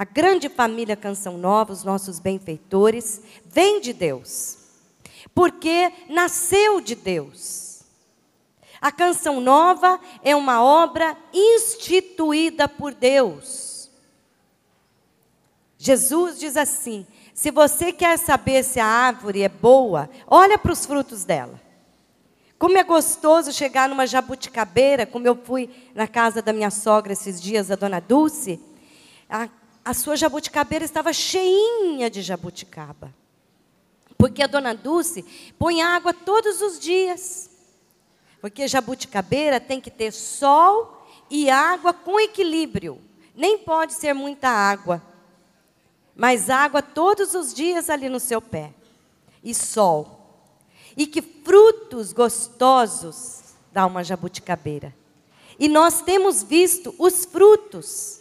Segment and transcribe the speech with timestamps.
[0.00, 4.56] a grande família Canção Nova, os nossos benfeitores, vem de Deus.
[5.34, 7.82] Porque nasceu de Deus.
[8.80, 13.90] A Canção Nova é uma obra instituída por Deus.
[15.76, 20.86] Jesus diz assim: se você quer saber se a árvore é boa, olha para os
[20.86, 21.60] frutos dela.
[22.58, 27.38] Como é gostoso chegar numa jabuticabeira, como eu fui na casa da minha sogra esses
[27.38, 28.58] dias, a dona Dulce,
[29.28, 29.46] a,
[29.84, 33.14] a sua jabuticabeira estava cheinha de jabuticaba.
[34.16, 35.24] Porque a dona Dulce
[35.58, 37.50] põe água todos os dias.
[38.40, 43.00] Porque jabuticabeira tem que ter sol e água com equilíbrio.
[43.34, 45.02] Nem pode ser muita água.
[46.14, 48.74] Mas água todos os dias ali no seu pé.
[49.42, 50.20] E sol
[50.96, 54.94] e que frutos gostosos dá uma jabuticabeira.
[55.58, 58.19] E nós temos visto os frutos,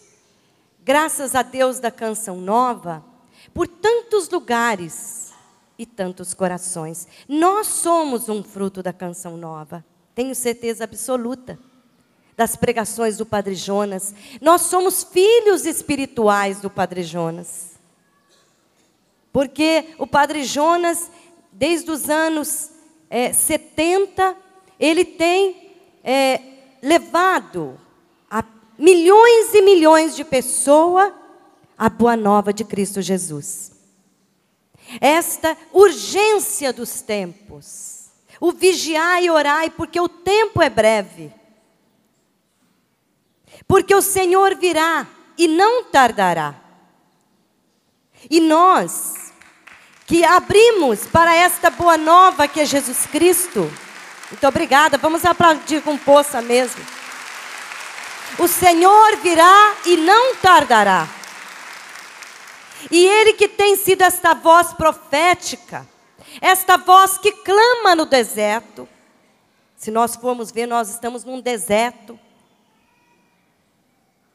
[0.90, 3.06] graças a Deus da canção nova,
[3.54, 5.32] por tantos lugares
[5.78, 7.08] e tantos corações.
[7.28, 11.60] Nós somos um fruto da canção nova, tenho certeza absoluta.
[12.36, 17.78] Das pregações do Padre Jonas, nós somos filhos espirituais do Padre Jonas.
[19.32, 21.12] Porque o Padre Jonas,
[21.52, 22.72] desde os anos
[23.12, 24.36] é, 70,
[24.80, 25.72] ele tem
[26.04, 26.42] é,
[26.82, 27.80] levado
[28.80, 31.14] milhões e milhões de pessoas
[31.78, 33.72] a boa nova de Cristo Jesus.
[35.00, 41.32] Esta urgência dos tempos, o vigiar e orai, porque o tempo é breve.
[43.68, 45.08] Porque o Senhor virá
[45.38, 46.56] e não tardará.
[48.30, 49.32] E nós
[50.06, 53.72] que abrimos para esta boa nova que é Jesus Cristo.
[54.32, 54.98] Muito obrigada.
[54.98, 56.99] Vamos aplaudir com poça mesmo.
[58.38, 61.08] O Senhor virá e não tardará.
[62.92, 65.88] E Ele que tem sido esta voz profética,
[66.40, 68.88] esta voz que clama no deserto.
[69.76, 72.20] Se nós formos ver, nós estamos num deserto.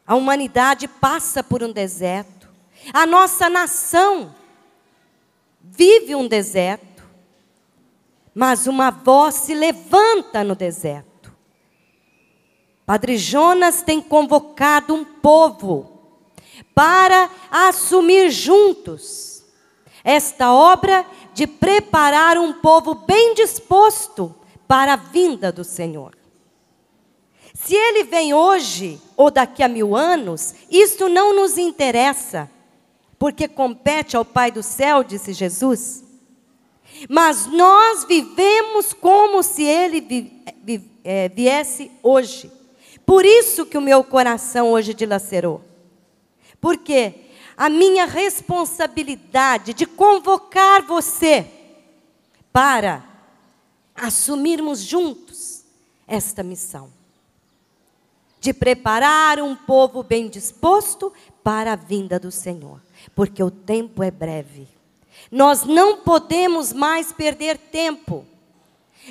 [0.07, 2.49] A humanidade passa por um deserto.
[2.93, 4.35] A nossa nação
[5.63, 7.03] vive um deserto,
[8.35, 11.14] mas uma voz se levanta no deserto.
[12.87, 15.91] Padre Jonas tem convocado um povo
[16.75, 19.43] para assumir juntos
[20.03, 24.35] esta obra de preparar um povo bem disposto
[24.69, 26.15] para a vinda do Senhor.
[27.55, 32.51] Se ele vem hoje ou daqui a mil anos, isso não nos interessa
[33.19, 36.05] porque compete ao Pai do céu, disse Jesus.
[37.09, 42.51] Mas nós vivemos como se ele vi, vi, é, viesse hoje.
[43.07, 45.63] Por isso que o meu coração hoje dilacerou.
[46.61, 47.15] Porque
[47.57, 51.47] a minha responsabilidade de convocar você
[52.53, 53.05] para
[53.95, 55.65] assumirmos juntos
[56.07, 56.91] esta missão
[58.41, 62.81] de preparar um povo bem disposto para a vinda do Senhor
[63.15, 64.69] porque o tempo é breve.
[65.31, 68.25] Nós não podemos mais perder tempo.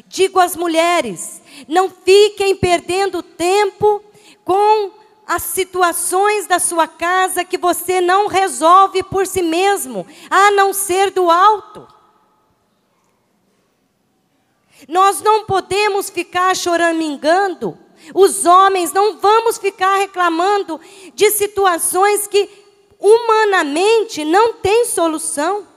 [0.07, 4.03] Digo às mulheres: não fiquem perdendo tempo
[4.43, 4.91] com
[5.25, 11.11] as situações da sua casa que você não resolve por si mesmo, a não ser
[11.11, 11.87] do alto.
[14.87, 17.77] Nós não podemos ficar choramingando,
[18.13, 20.79] os homens não vamos ficar reclamando
[21.13, 22.49] de situações que
[22.99, 25.67] humanamente não tem solução.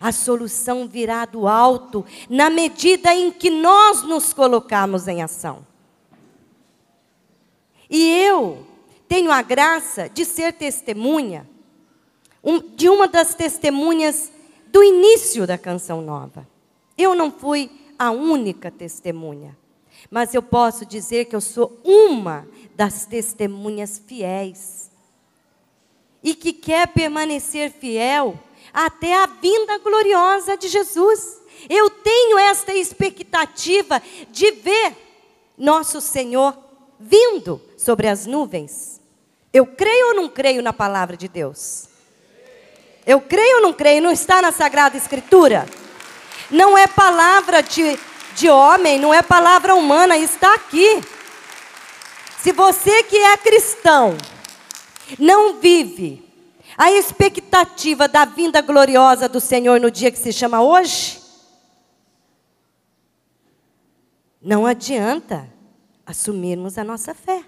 [0.00, 5.66] A solução virá do alto, na medida em que nós nos colocarmos em ação.
[7.90, 8.66] E eu
[9.06, 11.46] tenho a graça de ser testemunha,
[12.74, 14.32] de uma das testemunhas
[14.68, 16.48] do início da canção nova.
[16.96, 19.58] Eu não fui a única testemunha,
[20.10, 24.90] mas eu posso dizer que eu sou uma das testemunhas fiéis
[26.22, 28.38] e que quer permanecer fiel
[28.72, 31.40] até a vinda gloriosa de Jesus.
[31.68, 34.96] Eu tenho esta expectativa de ver
[35.56, 36.56] nosso Senhor
[36.98, 39.00] vindo sobre as nuvens.
[39.52, 41.88] Eu creio ou não creio na palavra de Deus?
[43.06, 44.02] Eu creio ou não creio?
[44.02, 45.66] Não está na Sagrada Escritura?
[46.50, 47.98] Não é palavra de,
[48.34, 51.02] de homem, não é palavra humana, está aqui.
[52.38, 54.16] Se você que é cristão,
[55.18, 56.29] não vive
[56.80, 61.20] a expectativa da vinda gloriosa do Senhor no dia que se chama hoje,
[64.40, 65.46] não adianta
[66.06, 67.44] assumirmos a nossa fé.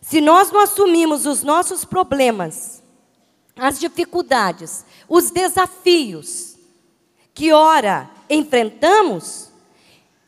[0.00, 2.84] Se nós não assumimos os nossos problemas,
[3.56, 6.56] as dificuldades, os desafios
[7.34, 9.50] que ora enfrentamos,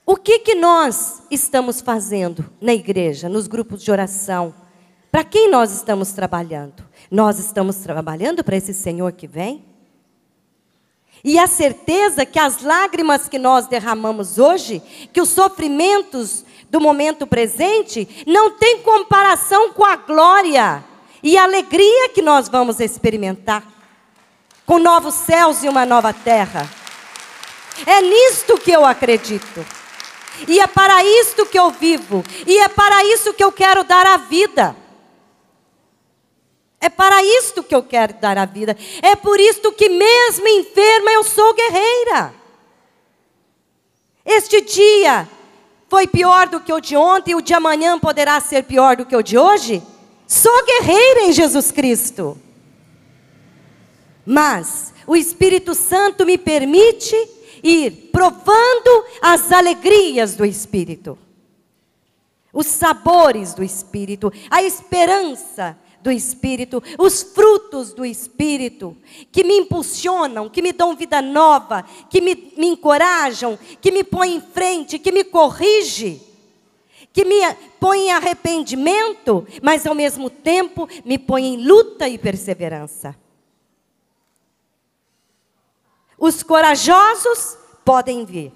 [0.05, 4.52] o que que nós estamos fazendo na igreja, nos grupos de oração?
[5.08, 6.88] Para quem nós estamos trabalhando?
[7.10, 9.64] Nós estamos trabalhando para esse Senhor que vem?
[11.25, 14.81] E a certeza que as lágrimas que nós derramamos hoje,
[15.12, 20.84] que os sofrimentos do momento presente, não tem comparação com a glória
[21.22, 23.64] e a alegria que nós vamos experimentar
[24.64, 26.69] com novos céus e uma nova terra.
[27.87, 29.64] É nisto que eu acredito.
[30.46, 32.22] E é para isto que eu vivo.
[32.46, 34.76] E é para isso que eu quero dar a vida.
[36.80, 38.76] É para isto que eu quero dar a vida.
[39.02, 42.34] É por isto que, mesmo enferma, eu sou guerreira.
[44.25, 45.28] Este dia
[45.88, 49.06] foi pior do que o de ontem, e o de amanhã poderá ser pior do
[49.06, 49.82] que o de hoje?
[50.26, 52.38] Sou guerreira em Jesus Cristo.
[54.24, 57.16] Mas o Espírito Santo me permite
[57.62, 61.19] ir provando as alegrias do Espírito,
[62.52, 68.96] os sabores do Espírito, a esperança do Espírito, os frutos do Espírito,
[69.32, 74.36] que me impulsionam, que me dão vida nova, que me, me encorajam, que me põem
[74.36, 76.22] em frente, que me corrige,
[77.12, 77.40] que me
[77.80, 83.16] põe em arrependimento, mas ao mesmo tempo me põe em luta e perseverança.
[86.18, 88.52] Os corajosos podem vir.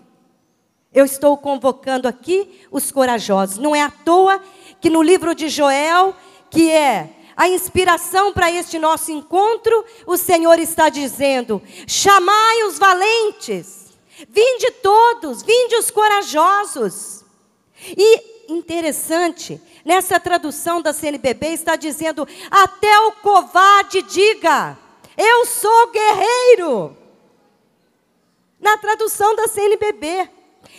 [0.92, 3.56] Eu estou convocando aqui os corajosos.
[3.56, 4.42] Não é à toa
[4.80, 6.14] que no livro de Joel,
[6.50, 7.08] que é
[7.42, 13.86] a inspiração para este nosso encontro, o Senhor está dizendo: chamai os valentes,
[14.28, 17.24] vinde todos, vinde os corajosos.
[17.84, 24.78] E interessante, nessa tradução da CNBB está dizendo: até o covarde diga,
[25.18, 26.96] eu sou guerreiro.
[28.60, 30.30] Na tradução da CNBB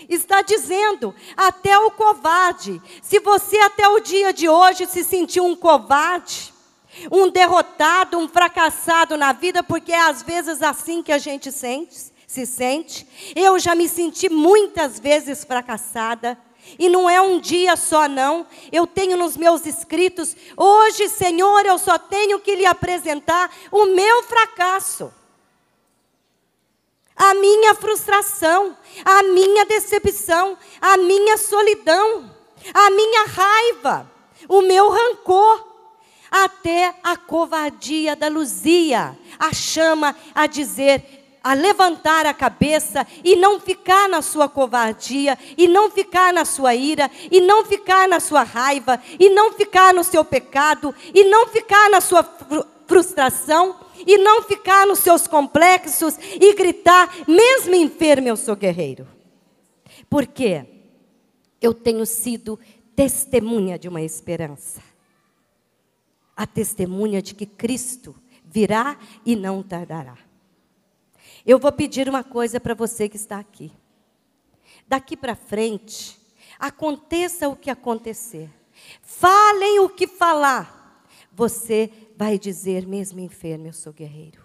[0.07, 2.81] está dizendo: até o covarde.
[3.01, 6.52] Se você até o dia de hoje se sentiu um covarde,
[7.11, 11.95] um derrotado, um fracassado na vida, porque é às vezes assim que a gente sente,
[12.27, 13.07] se sente.
[13.35, 16.37] Eu já me senti muitas vezes fracassada.
[16.79, 18.47] E não é um dia só, não.
[18.71, 24.23] Eu tenho nos meus escritos, hoje, Senhor, eu só tenho que lhe apresentar o meu
[24.23, 25.11] fracasso
[27.15, 28.75] a minha frustração,
[29.05, 32.29] a minha decepção, a minha solidão,
[32.73, 34.11] a minha raiva,
[34.47, 35.72] o meu rancor,
[36.33, 43.59] até a covardia da Luzia, a chama a dizer, a levantar a cabeça e não
[43.59, 48.41] ficar na sua covardia, e não ficar na sua ira, e não ficar na sua
[48.41, 52.23] raiva, e não ficar no seu pecado, e não ficar na sua
[52.87, 53.75] frustração,
[54.07, 59.07] e não ficar nos seus complexos e gritar, mesmo enfermo, eu sou guerreiro.
[60.09, 60.65] Por quê?
[61.61, 62.59] Eu tenho sido
[62.95, 64.92] testemunha de uma esperança.
[66.35, 68.15] A testemunha de que Cristo
[68.45, 70.17] virá e não tardará.
[71.45, 73.71] Eu vou pedir uma coisa para você que está aqui.
[74.87, 76.17] Daqui para frente,
[76.59, 78.49] aconteça o que acontecer,
[79.01, 84.41] falem o que falar, você vai dizer, mesmo enfermo, eu sou guerreiro.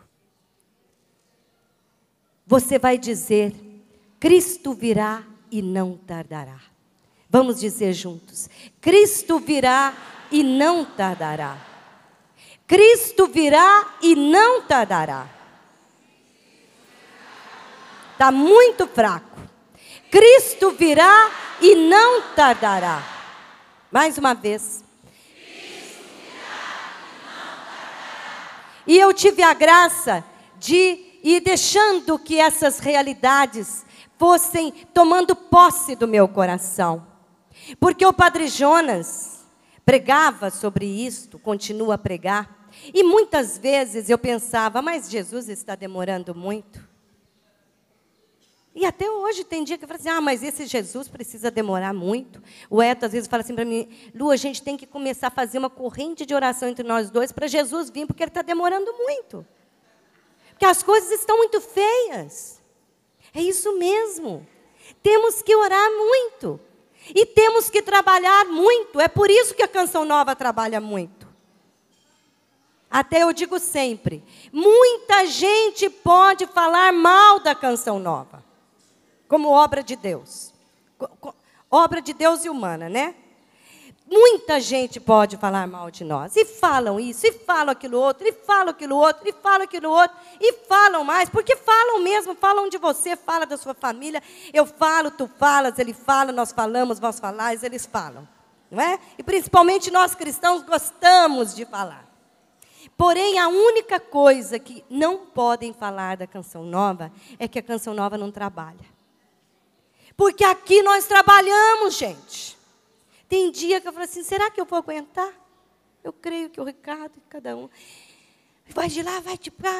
[2.47, 3.55] Você vai dizer,
[4.19, 6.61] Cristo virá e não tardará.
[7.29, 8.49] Vamos dizer juntos:
[8.81, 9.95] Cristo virá
[10.31, 11.68] e não tardará.
[12.69, 15.27] Cristo virá e não tardará.
[18.13, 19.41] Está muito fraco.
[20.11, 21.31] Cristo virá
[21.63, 23.03] e não tardará.
[23.91, 24.85] Mais uma vez.
[28.87, 30.23] E eu tive a graça
[30.59, 33.87] de ir deixando que essas realidades
[34.19, 37.07] fossem tomando posse do meu coração.
[37.81, 39.39] Porque o Padre Jonas
[39.87, 42.58] pregava sobre isto, continua a pregar,
[42.93, 46.87] e muitas vezes eu pensava, mas Jesus está demorando muito.
[48.75, 51.93] E até hoje tem dia que eu falo assim, ah, mas esse Jesus precisa demorar
[51.93, 52.41] muito.
[52.71, 55.31] O Eto às vezes fala assim para mim, Lu, a gente tem que começar a
[55.31, 58.93] fazer uma corrente de oração entre nós dois para Jesus vir, porque ele está demorando
[58.99, 59.45] muito.
[60.51, 62.61] Porque as coisas estão muito feias.
[63.35, 64.47] É isso mesmo.
[65.03, 66.61] Temos que orar muito.
[67.13, 69.01] E temos que trabalhar muito.
[69.01, 71.18] É por isso que a canção nova trabalha muito.
[72.91, 78.49] Até eu digo sempre: muita gente pode falar mal da canção nova
[79.29, 80.53] como obra de Deus.
[81.71, 83.15] Obra de Deus e humana, né?
[84.11, 86.35] Muita gente pode falar mal de nós.
[86.35, 90.17] E falam isso, e falam aquilo outro, e falam aquilo outro, e falam aquilo outro,
[90.41, 94.23] e falam mais, porque falam mesmo, falam de você, fala da sua família.
[94.51, 98.27] Eu falo, tu falas, ele fala, nós falamos, vós falais, eles falam.
[98.71, 98.99] Não é?
[99.19, 102.08] E principalmente nós cristãos gostamos de falar.
[102.99, 107.95] Porém, a única coisa que não podem falar da canção nova é que a canção
[107.95, 108.85] nova não trabalha.
[110.17, 112.59] Porque aqui nós trabalhamos, gente.
[113.29, 115.33] Tem dia que eu falo assim: será que eu vou aguentar?
[116.03, 117.69] Eu creio que o Ricardo, cada um,
[118.71, 119.71] vai de lá, vai de cá.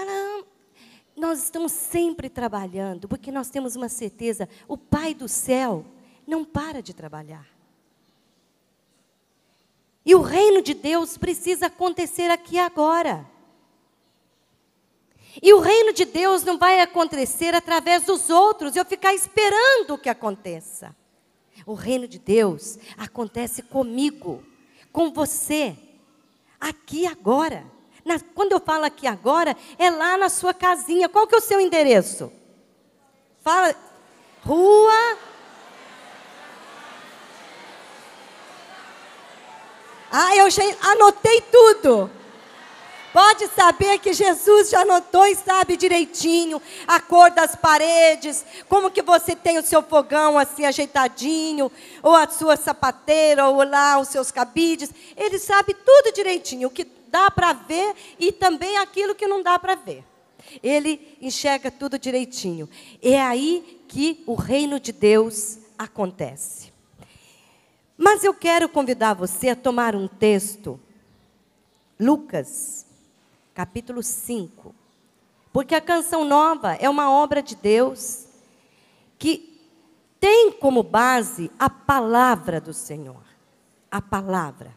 [1.17, 5.85] Nós estamos sempre trabalhando, porque nós temos uma certeza: o Pai do céu
[6.25, 7.58] não para de trabalhar.
[10.05, 13.27] E o reino de Deus precisa acontecer aqui agora.
[15.43, 20.09] E o reino de Deus não vai acontecer através dos outros, eu ficar esperando que
[20.09, 20.97] aconteça.
[21.67, 24.43] O reino de Deus acontece comigo,
[24.91, 25.77] com você,
[26.59, 27.65] aqui agora.
[28.05, 31.09] Na, quando eu falo aqui agora, é lá na sua casinha.
[31.09, 32.33] Qual que é o seu endereço?
[33.41, 33.75] Fala.
[34.43, 35.19] Rua.
[40.11, 42.11] Ah, eu já anotei tudo.
[43.13, 49.03] Pode saber que Jesus já notou e sabe direitinho a cor das paredes, como que
[49.03, 51.73] você tem o seu fogão assim ajeitadinho,
[52.03, 54.91] ou a sua sapateira, ou lá os seus cabides.
[55.17, 59.59] Ele sabe tudo direitinho, o que dá para ver e também aquilo que não dá
[59.59, 60.05] para ver.
[60.63, 62.69] Ele enxerga tudo direitinho.
[63.03, 66.73] É aí que o reino de Deus acontece.
[67.99, 70.81] Mas eu quero convidar você a tomar um texto,
[71.99, 72.87] Lucas
[73.59, 74.73] capítulo 5.
[75.53, 78.27] Porque a canção nova é uma obra de Deus
[79.19, 79.61] que
[80.21, 83.21] tem como base a palavra do Senhor.
[83.91, 84.73] A palavra.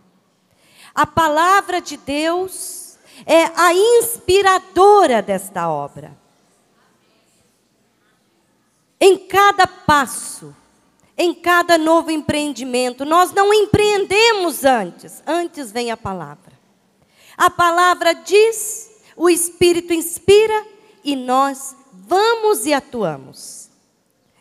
[0.96, 2.98] A palavra de Deus
[3.28, 6.18] é a inspiradora desta obra.
[9.00, 10.56] Em cada passo,
[11.22, 16.52] em cada novo empreendimento, nós não empreendemos antes, antes vem a palavra.
[17.38, 20.66] A palavra diz, o Espírito inspira
[21.04, 23.70] e nós vamos e atuamos.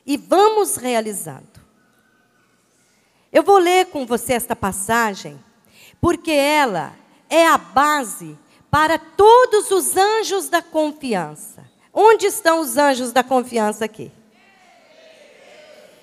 [0.06, 1.60] E vamos realizando.
[3.30, 5.38] Eu vou ler com você esta passagem,
[6.00, 6.96] porque ela
[7.28, 8.38] é a base
[8.70, 11.62] para todos os anjos da confiança.
[11.92, 14.10] Onde estão os anjos da confiança aqui?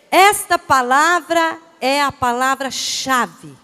[0.09, 3.55] Esta palavra é a palavra-chave,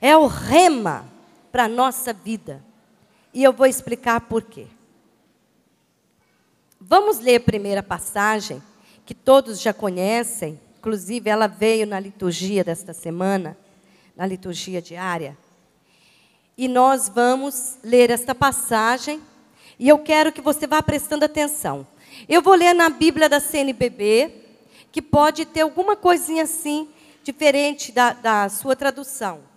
[0.00, 1.06] é o rema
[1.50, 2.62] para a nossa vida.
[3.32, 4.66] E eu vou explicar por quê.
[6.80, 8.62] Vamos ler a primeira passagem,
[9.06, 13.56] que todos já conhecem, inclusive ela veio na liturgia desta semana,
[14.16, 15.38] na liturgia diária.
[16.58, 19.22] E nós vamos ler esta passagem,
[19.78, 21.86] e eu quero que você vá prestando atenção.
[22.28, 24.41] Eu vou ler na Bíblia da CNBB,
[24.92, 26.88] que pode ter alguma coisinha assim,
[27.24, 29.50] diferente da, da sua tradução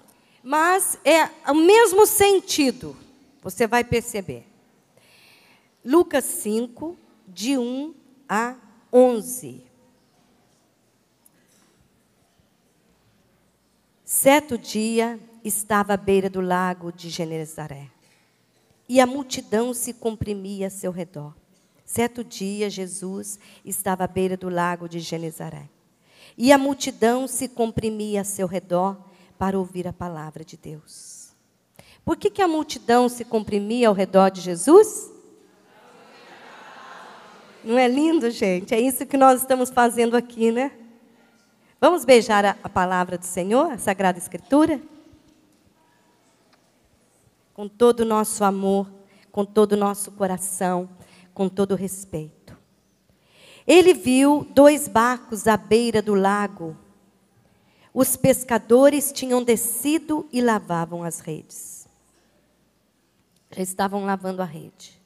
[0.47, 2.95] mas é o mesmo sentido,
[3.41, 4.45] você vai perceber.
[5.83, 6.95] Lucas 5,
[7.27, 7.95] de 1
[8.29, 8.55] a
[8.93, 9.63] 11.
[14.03, 17.89] Certo dia, estava à beira do lago de Genezaré,
[18.87, 21.33] e a multidão se comprimia a seu redor.
[21.85, 25.69] Certo dia, Jesus estava à beira do lago de Genezaré,
[26.37, 28.97] e a multidão se comprimia a seu redor,
[29.37, 31.29] para ouvir a palavra de Deus.
[32.03, 35.11] Por que, que a multidão se comprimia ao redor de Jesus?
[37.63, 38.73] Não é lindo, gente?
[38.73, 40.71] É isso que nós estamos fazendo aqui, né?
[41.81, 44.79] Vamos beijar a, a palavra do Senhor, a Sagrada Escritura?
[47.53, 48.87] Com todo o nosso amor,
[49.31, 50.89] com todo o nosso coração,
[51.35, 52.57] com todo respeito.
[53.67, 56.75] Ele viu dois barcos à beira do lago
[57.95, 61.87] os pescadores tinham descido e lavavam as redes.
[63.49, 65.01] Já estavam lavando a rede.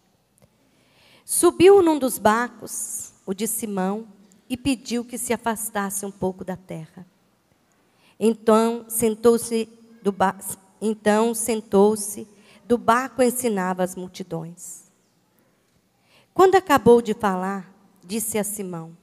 [1.23, 4.07] Subiu num dos barcos, o de Simão,
[4.49, 7.05] e pediu que se afastasse um pouco da terra.
[8.19, 9.69] Então sentou-se
[10.01, 10.35] do ba...
[10.81, 12.27] então sentou-se
[12.67, 14.88] do barco ensinava as multidões.
[16.39, 17.69] Quando acabou de falar,
[18.01, 18.95] disse a Simão: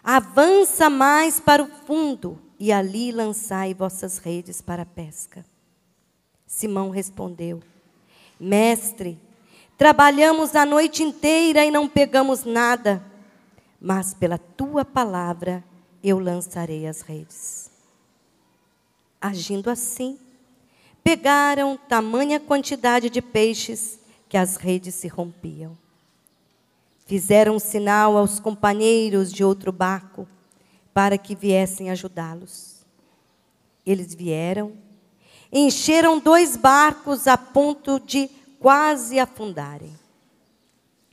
[0.00, 5.44] Avança mais para o fundo e ali lançai vossas redes para a pesca.
[6.46, 7.60] Simão respondeu:
[8.38, 9.18] Mestre,
[9.76, 13.04] trabalhamos a noite inteira e não pegamos nada,
[13.80, 15.64] mas pela tua palavra
[16.00, 17.72] eu lançarei as redes.
[19.20, 20.16] Agindo assim,
[21.02, 25.81] pegaram tamanha quantidade de peixes que as redes se rompiam.
[27.12, 30.26] Fizeram sinal aos companheiros de outro barco
[30.94, 32.86] para que viessem ajudá-los.
[33.84, 34.72] Eles vieram,
[35.52, 39.92] encheram dois barcos a ponto de quase afundarem.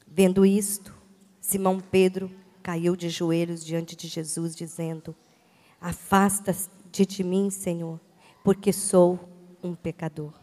[0.08, 0.96] Vendo isto,
[1.42, 2.32] Simão Pedro
[2.64, 5.14] caiu de joelhos diante de Jesus, dizendo:
[5.82, 8.00] Afasta-te de mim, Senhor,
[8.42, 9.20] porque sou
[9.62, 10.39] um pecador.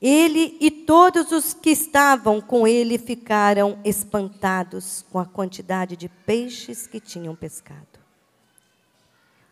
[0.00, 6.86] Ele e todos os que estavam com ele ficaram espantados com a quantidade de peixes
[6.86, 8.00] que tinham pescado.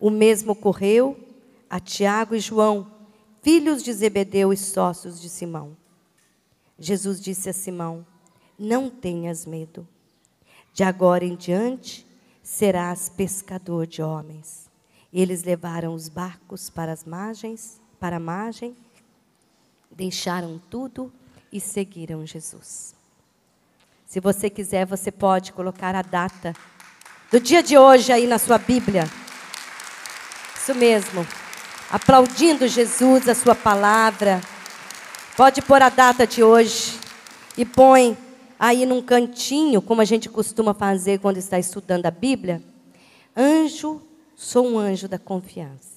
[0.01, 1.19] O mesmo ocorreu
[1.69, 2.91] a Tiago e João,
[3.43, 5.77] filhos de Zebedeu e sócios de Simão.
[6.79, 8.07] Jesus disse a Simão:
[8.59, 9.87] Não tenhas medo.
[10.73, 12.07] De agora em diante
[12.43, 14.71] serás pescador de homens.
[15.13, 18.77] Eles levaram os barcos para as margens, para a margem,
[19.99, 21.13] deixaram tudo
[21.53, 22.95] e seguiram Jesus.
[24.07, 26.55] Se você quiser, você pode colocar a data
[27.33, 29.11] do dia de hoje aí na sua Bíblia.
[30.57, 31.27] Isso mesmo.
[31.91, 34.41] Aplaudindo Jesus, a sua palavra.
[35.37, 36.97] Pode pôr a data de hoje
[37.57, 38.17] e põe
[38.57, 42.63] aí num cantinho, como a gente costuma fazer quando está estudando a Bíblia.
[43.37, 44.01] Anjo,
[44.37, 45.88] sou um anjo da confiança.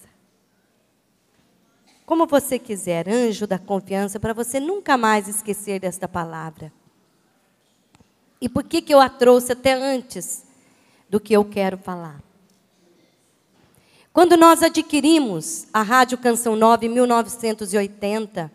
[2.12, 6.70] Como você quiser, anjo da confiança, para você nunca mais esquecer desta palavra.
[8.42, 10.44] E por que, que eu a trouxe até antes
[11.10, 12.22] do que eu quero falar?
[14.12, 18.52] Quando nós adquirimos a Rádio Canção Nova em 1980,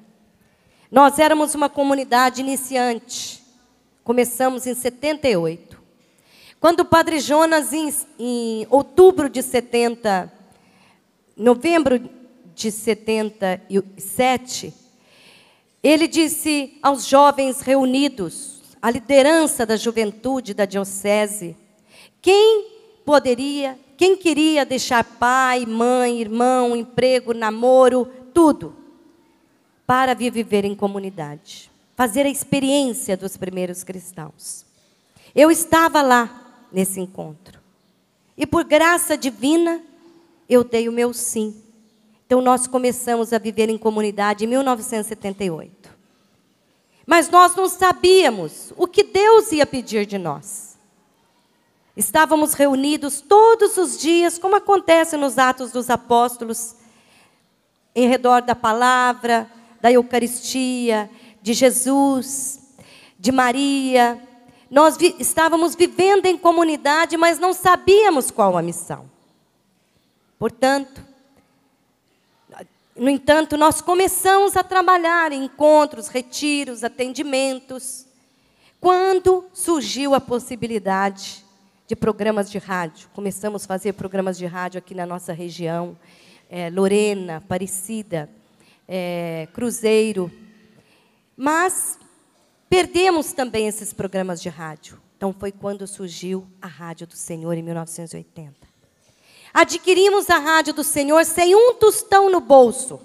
[0.92, 3.42] nós éramos uma comunidade iniciante.
[4.04, 5.82] Começamos em 78.
[6.60, 10.30] Quando o Padre Jonas, em, em outubro de 70,
[11.34, 12.15] novembro
[12.56, 14.74] de 77,
[15.82, 21.54] ele disse aos jovens reunidos, a liderança da juventude da diocese,
[22.22, 22.66] quem
[23.04, 28.74] poderia, quem queria deixar pai, mãe, irmão, emprego, namoro, tudo,
[29.86, 34.64] para viver em comunidade, fazer a experiência dos primeiros cristãos.
[35.34, 37.60] Eu estava lá nesse encontro.
[38.34, 39.82] E por graça divina,
[40.48, 41.65] eu dei o meu sim.
[42.26, 45.96] Então nós começamos a viver em comunidade em 1978.
[47.06, 50.76] Mas nós não sabíamos o que Deus ia pedir de nós.
[51.96, 56.74] Estávamos reunidos todos os dias, como acontece nos Atos dos Apóstolos,
[57.94, 59.48] em redor da palavra,
[59.80, 61.08] da Eucaristia,
[61.40, 62.60] de Jesus,
[63.18, 64.20] de Maria.
[64.68, 69.08] Nós vi estávamos vivendo em comunidade, mas não sabíamos qual a missão.
[70.38, 71.02] Portanto,
[72.98, 78.06] no entanto, nós começamos a trabalhar encontros, retiros, atendimentos,
[78.80, 81.44] quando surgiu a possibilidade
[81.86, 83.08] de programas de rádio.
[83.12, 85.96] Começamos a fazer programas de rádio aqui na nossa região,
[86.48, 88.30] é, Lorena, Aparecida,
[88.88, 90.30] é, Cruzeiro.
[91.36, 91.98] Mas
[92.68, 95.00] perdemos também esses programas de rádio.
[95.16, 98.65] Então foi quando surgiu a Rádio do Senhor em 1980.
[99.56, 103.00] Adquirimos a rádio do Senhor sem um tostão no bolso.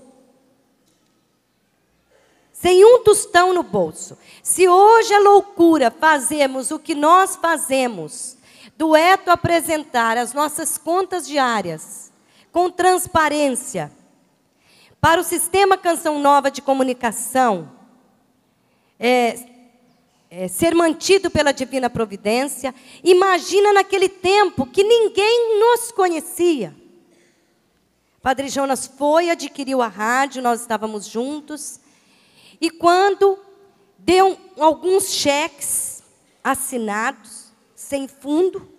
[2.52, 4.18] Sem um tostão no bolso.
[4.44, 8.36] Se hoje é loucura fazemos o que nós fazemos,
[8.76, 12.12] dueto apresentar as nossas contas diárias,
[12.52, 13.90] com transparência,
[15.00, 17.72] para o sistema Canção Nova de Comunicação,
[19.00, 19.51] é,
[20.34, 22.74] é, ser mantido pela divina providência.
[23.04, 26.74] Imagina naquele tempo que ninguém nos conhecia.
[28.22, 31.82] Padre Jonas foi, adquiriu a rádio, nós estávamos juntos.
[32.62, 33.38] E quando
[33.98, 36.02] deu alguns cheques
[36.42, 38.72] assinados, sem fundo,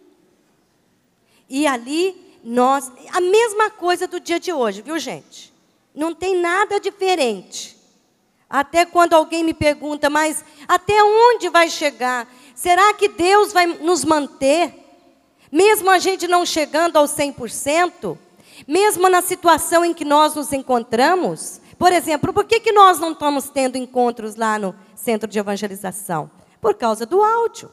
[1.51, 2.91] e ali nós.
[3.13, 5.53] A mesma coisa do dia de hoje, viu, gente?
[5.95, 7.77] Não tem nada diferente.
[8.53, 12.31] Até quando alguém me pergunta, mas até onde vai chegar?
[12.55, 14.75] Será que Deus vai nos manter?
[15.51, 18.19] Mesmo a gente não chegando ao 100%?
[18.69, 21.63] Mesmo na situação em que nós nos encontramos?
[21.79, 26.31] Por exemplo, por que, que nós não estamos tendo encontros lá no centro de evangelização?
[26.61, 27.71] Por causa do áudio.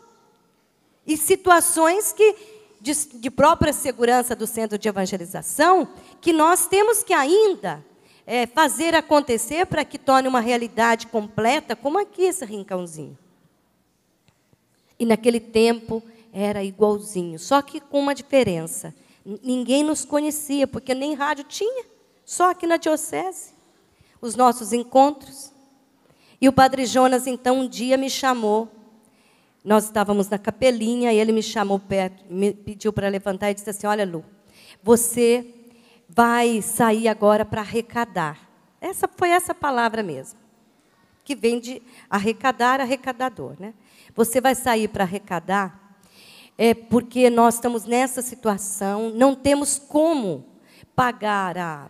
[1.05, 2.35] E situações que,
[2.79, 5.89] de, de própria segurança do centro de evangelização,
[6.21, 7.83] que nós temos que ainda
[8.31, 13.17] é, fazer acontecer para que torne uma realidade completa, como aqui esse rincãozinho.
[14.99, 18.93] E naquele tempo era igualzinho, só que com uma diferença.
[19.25, 21.85] Ninguém nos conhecia, porque nem rádio tinha.
[22.23, 23.51] só aqui na diocese,
[24.21, 25.51] os nossos encontros.
[26.39, 28.69] E o Padre Jonas, então, um dia me chamou.
[29.65, 33.71] Nós estávamos na capelinha e ele me chamou perto, me pediu para levantar e disse
[33.71, 34.23] assim: Olha, Lu,
[34.83, 35.58] você
[36.09, 38.39] vai sair agora para arrecadar.
[38.81, 40.39] Essa foi essa palavra mesmo,
[41.23, 43.73] que vem de arrecadar, arrecadador, né?
[44.15, 45.97] Você vai sair para arrecadar,
[46.57, 50.45] é porque nós estamos nessa situação, não temos como
[50.95, 51.89] pagar a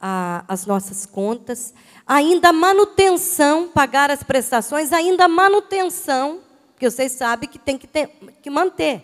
[0.00, 1.74] a, as nossas contas,
[2.06, 6.40] ainda manutenção, pagar as prestações, ainda manutenção,
[6.72, 8.08] porque vocês sabem que tem que, ter,
[8.42, 9.02] que manter.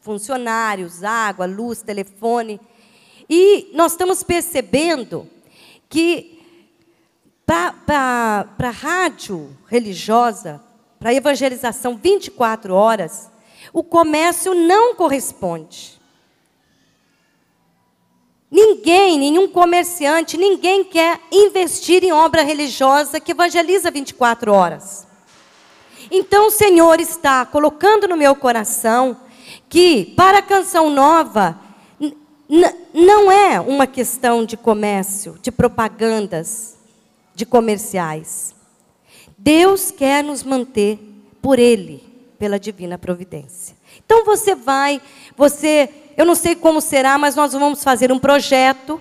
[0.00, 2.60] Funcionários, água, luz, telefone.
[3.28, 5.28] E nós estamos percebendo
[5.88, 6.40] que
[7.46, 10.60] para a rádio religiosa,
[10.98, 13.30] para evangelização 24 horas,
[13.72, 16.00] o comércio não corresponde.
[18.50, 25.06] Ninguém, nenhum comerciante, ninguém quer investir em obra religiosa que evangeliza 24 horas.
[26.10, 29.16] Então o Senhor está colocando no meu coração
[29.68, 31.58] que para a canção nova
[32.92, 36.76] não é uma questão de comércio, de propagandas,
[37.34, 38.54] de comerciais.
[39.38, 40.98] Deus quer nos manter
[41.40, 42.04] por Ele,
[42.38, 43.74] pela divina providência.
[44.04, 45.00] Então você vai,
[45.36, 49.00] você eu não sei como será, mas nós vamos fazer um projeto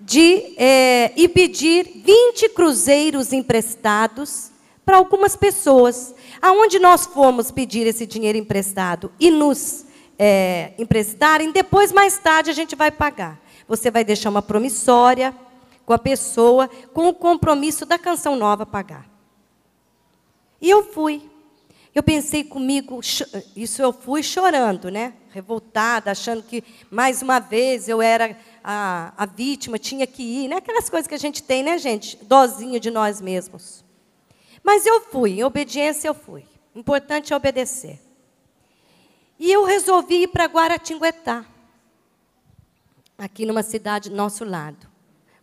[0.00, 4.50] de é, e pedir 20 cruzeiros emprestados
[4.84, 6.12] para algumas pessoas.
[6.40, 9.84] Aonde nós formos pedir esse dinheiro emprestado e nos
[10.18, 13.40] é, emprestarem, depois, mais tarde, a gente vai pagar.
[13.66, 15.34] Você vai deixar uma promissória
[15.84, 19.06] com a pessoa, com o compromisso da canção nova pagar.
[20.60, 21.28] E eu fui.
[21.94, 23.00] Eu pensei comigo,
[23.54, 25.12] isso eu fui chorando, né?
[25.30, 30.56] Revoltada, achando que mais uma vez eu era a, a vítima, tinha que ir, né?
[30.56, 32.16] Aquelas coisas que a gente tem, né, gente?
[32.24, 33.84] Dozinho de nós mesmos.
[34.62, 36.44] Mas eu fui, em obediência eu fui.
[36.74, 38.00] Importante é obedecer.
[39.42, 41.44] E eu resolvi ir para Guaratinguetá,
[43.18, 44.86] aqui numa cidade do nosso lado,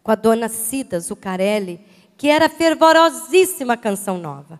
[0.01, 1.81] com a dona Cida Zucarelli,
[2.15, 4.57] que era fervorosíssima canção nova.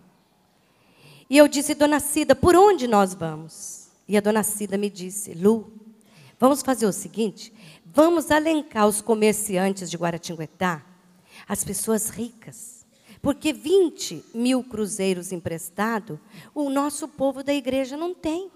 [1.30, 3.88] E eu disse, dona Cida, por onde nós vamos?
[4.06, 5.72] E a dona Cida me disse, Lu,
[6.38, 7.50] vamos fazer o seguinte:
[7.86, 10.84] vamos alencar os comerciantes de Guaratinguetá,
[11.48, 12.84] as pessoas ricas.
[13.22, 16.18] Porque 20 mil cruzeiros emprestados,
[16.54, 18.50] o nosso povo da igreja não tem.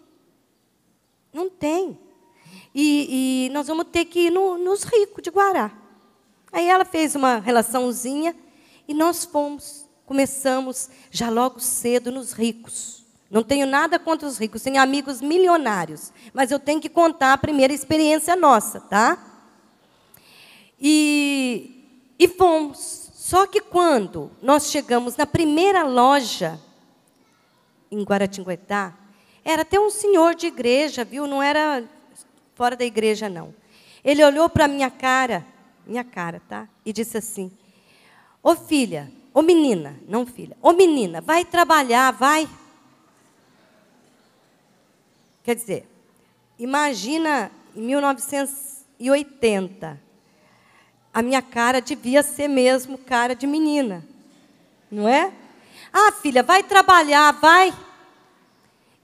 [1.34, 1.98] Não tem.
[2.74, 5.70] E, e nós vamos ter que ir no, nos ricos de Guará.
[6.50, 8.34] Aí ela fez uma relaçãozinha
[8.88, 13.04] e nós fomos começamos já logo cedo nos ricos.
[13.30, 17.38] Não tenho nada contra os ricos, tenho amigos milionários, mas eu tenho que contar a
[17.38, 19.18] primeira experiência nossa, tá?
[20.80, 23.10] E, e fomos.
[23.14, 26.60] Só que quando nós chegamos na primeira loja
[27.90, 28.94] em Guaratinguetá,
[29.44, 31.26] era até um senhor de igreja, viu?
[31.26, 31.84] Não era
[32.54, 33.54] fora da igreja, não.
[34.04, 35.44] Ele olhou para a minha cara,
[35.86, 36.68] minha cara, tá?
[36.84, 37.50] E disse assim:
[38.42, 40.56] Ô filha, Ô menina, não filha.
[40.62, 42.48] Ô menina, vai trabalhar, vai.
[45.42, 45.88] Quer dizer,
[46.56, 50.00] imagina em 1980.
[51.12, 54.06] A minha cara devia ser mesmo cara de menina.
[54.88, 55.32] Não é?
[55.92, 57.74] Ah, filha, vai trabalhar, vai.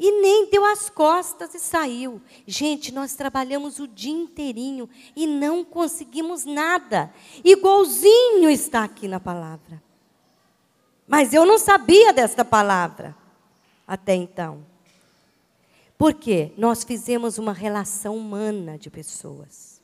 [0.02, 2.22] E nem deu as costas e saiu.
[2.46, 7.12] Gente, nós trabalhamos o dia inteirinho e não conseguimos nada.
[7.44, 9.82] Igualzinho está aqui na palavra.
[11.06, 13.14] Mas eu não sabia desta palavra
[13.86, 14.64] até então.
[15.98, 16.52] Por quê?
[16.56, 19.82] Nós fizemos uma relação humana de pessoas.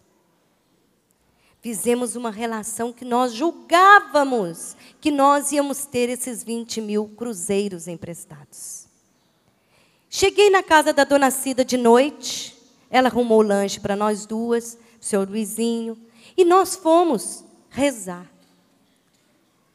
[1.61, 8.86] Fizemos uma relação que nós julgávamos que nós íamos ter esses 20 mil cruzeiros emprestados.
[10.09, 12.57] Cheguei na casa da dona Cida de noite,
[12.91, 15.99] ela arrumou o lanche para nós duas, o senhor Luizinho,
[16.37, 18.27] e nós fomos rezar.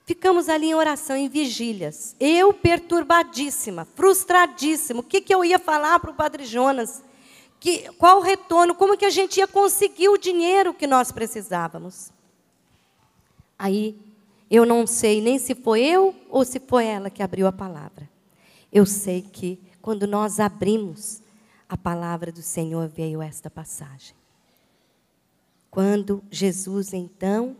[0.05, 2.15] Ficamos ali em oração, em vigílias.
[2.19, 4.99] Eu perturbadíssima, frustradíssima.
[4.99, 7.03] O que, que eu ia falar para o Padre Jonas?
[7.59, 8.73] Que, qual o retorno?
[8.73, 12.11] Como que a gente ia conseguir o dinheiro que nós precisávamos?
[13.57, 13.95] Aí,
[14.49, 18.09] eu não sei nem se foi eu ou se foi ela que abriu a palavra.
[18.73, 21.21] Eu sei que quando nós abrimos
[21.67, 24.15] a palavra do Senhor, veio esta passagem.
[25.69, 27.55] Quando Jesus, então,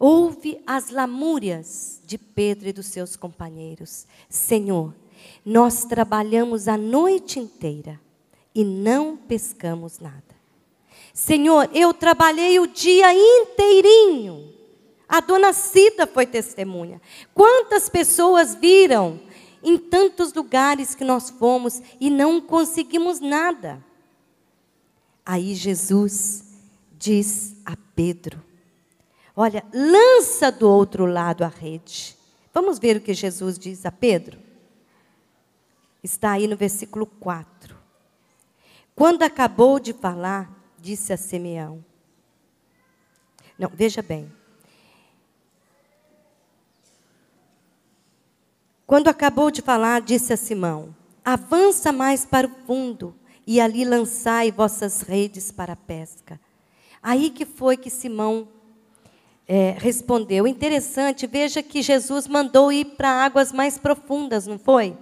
[0.00, 4.06] Ouve as lamúrias de Pedro e dos seus companheiros.
[4.30, 4.94] Senhor,
[5.44, 8.00] nós trabalhamos a noite inteira
[8.54, 10.24] e não pescamos nada.
[11.12, 14.54] Senhor, eu trabalhei o dia inteirinho
[15.06, 17.02] A dona Cida foi testemunha.
[17.34, 19.20] Quantas pessoas viram
[19.62, 23.84] em tantos lugares que nós fomos e não conseguimos nada?
[25.24, 26.44] Aí Jesus
[26.98, 28.42] diz a Pedro:
[29.36, 32.16] Olha, lança do outro lado a rede.
[32.52, 34.38] Vamos ver o que Jesus diz a Pedro?
[36.02, 37.76] Está aí no versículo 4.
[38.94, 41.84] Quando acabou de falar, disse a Simeão.
[43.58, 44.30] Não, veja bem.
[48.90, 50.92] Quando acabou de falar, disse a Simão:
[51.24, 53.14] Avança mais para o fundo
[53.46, 56.40] e ali lançai vossas redes para a pesca.
[57.00, 58.48] Aí que foi que Simão
[59.46, 60.44] é, respondeu.
[60.44, 64.98] Interessante, veja que Jesus mandou ir para águas mais profundas, não foi?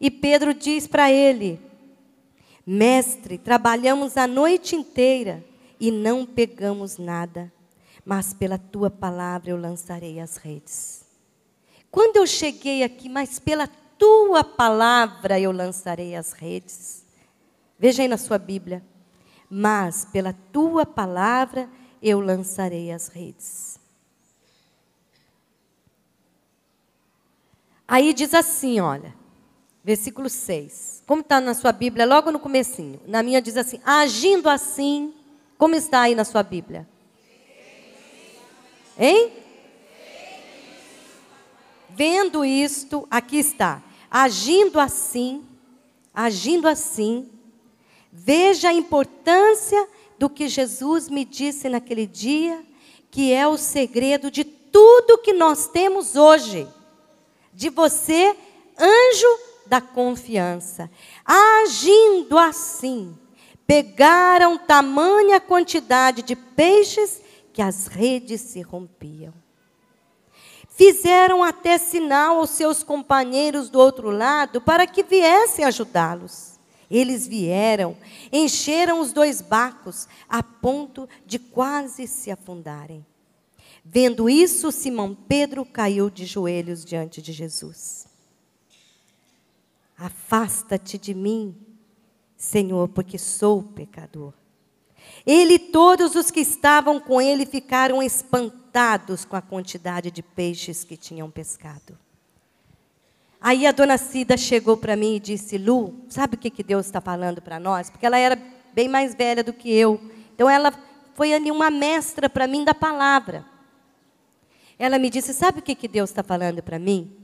[0.00, 1.58] E Pedro diz para ele:
[2.64, 5.44] Mestre, trabalhamos a noite inteira
[5.80, 7.52] e não pegamos nada,
[8.04, 11.01] mas pela tua palavra eu lançarei as redes.
[11.92, 17.04] Quando eu cheguei aqui, mas pela tua palavra eu lançarei as redes.
[17.78, 18.82] Veja aí na sua Bíblia.
[19.50, 21.68] Mas pela tua palavra
[22.02, 23.78] eu lançarei as redes.
[27.86, 29.14] Aí diz assim, olha,
[29.84, 31.02] versículo 6.
[31.06, 33.02] Como está na sua Bíblia, logo no comecinho.
[33.06, 35.14] Na minha diz assim, agindo assim,
[35.58, 36.88] como está aí na sua Bíblia?
[38.98, 39.41] Hein?
[41.94, 45.44] Vendo isto, aqui está, agindo assim,
[46.14, 47.30] agindo assim,
[48.10, 52.64] veja a importância do que Jesus me disse naquele dia,
[53.10, 56.66] que é o segredo de tudo que nós temos hoje.
[57.52, 58.34] De você,
[58.78, 60.90] anjo da confiança.
[61.24, 63.16] Agindo assim,
[63.66, 67.20] pegaram tamanha quantidade de peixes
[67.52, 69.41] que as redes se rompiam.
[70.74, 76.58] Fizeram até sinal aos seus companheiros do outro lado para que viessem ajudá-los.
[76.90, 77.96] Eles vieram,
[78.32, 83.04] encheram os dois barcos a ponto de quase se afundarem.
[83.84, 88.06] Vendo isso, Simão Pedro caiu de joelhos diante de Jesus.
[89.96, 91.54] Afasta-te de mim,
[92.36, 94.32] Senhor, porque sou pecador.
[95.26, 98.61] Ele e todos os que estavam com ele ficaram espantados
[99.28, 101.98] com a quantidade de peixes que tinham pescado.
[103.40, 106.86] Aí a dona Cida chegou para mim e disse: Lu, sabe o que, que Deus
[106.86, 107.90] está falando para nós?
[107.90, 108.40] Porque ela era
[108.72, 110.00] bem mais velha do que eu.
[110.34, 110.72] Então ela
[111.14, 113.44] foi ali uma mestra para mim da palavra.
[114.78, 117.16] Ela me disse: Sabe o que, que Deus está falando para mim?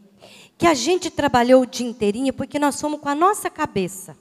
[0.58, 4.16] Que a gente trabalhou o dia inteirinho porque nós somos com a nossa cabeça.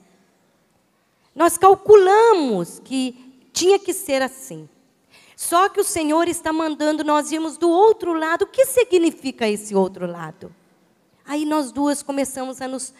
[1.34, 4.68] Nós calculamos que tinha que ser assim.
[5.38, 8.42] Só que o Senhor está mandando nós irmos do outro lado.
[8.42, 10.52] O que significa esse outro lado?
[11.24, 12.92] Aí nós duas começamos a nos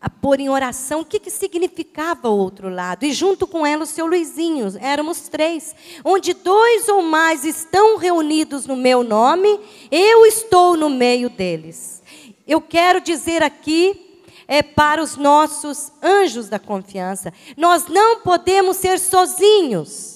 [0.00, 3.04] a pôr em oração o que, que significava o outro lado.
[3.04, 5.74] E junto com ela o seu Luizinho, éramos três.
[6.04, 9.58] Onde dois ou mais estão reunidos no meu nome,
[9.90, 12.04] eu estou no meio deles.
[12.46, 17.32] Eu quero dizer aqui é para os nossos anjos da confiança.
[17.56, 20.13] Nós não podemos ser sozinhos.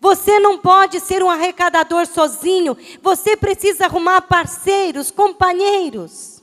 [0.00, 2.76] Você não pode ser um arrecadador sozinho.
[3.02, 6.38] Você precisa arrumar parceiros, companheiros.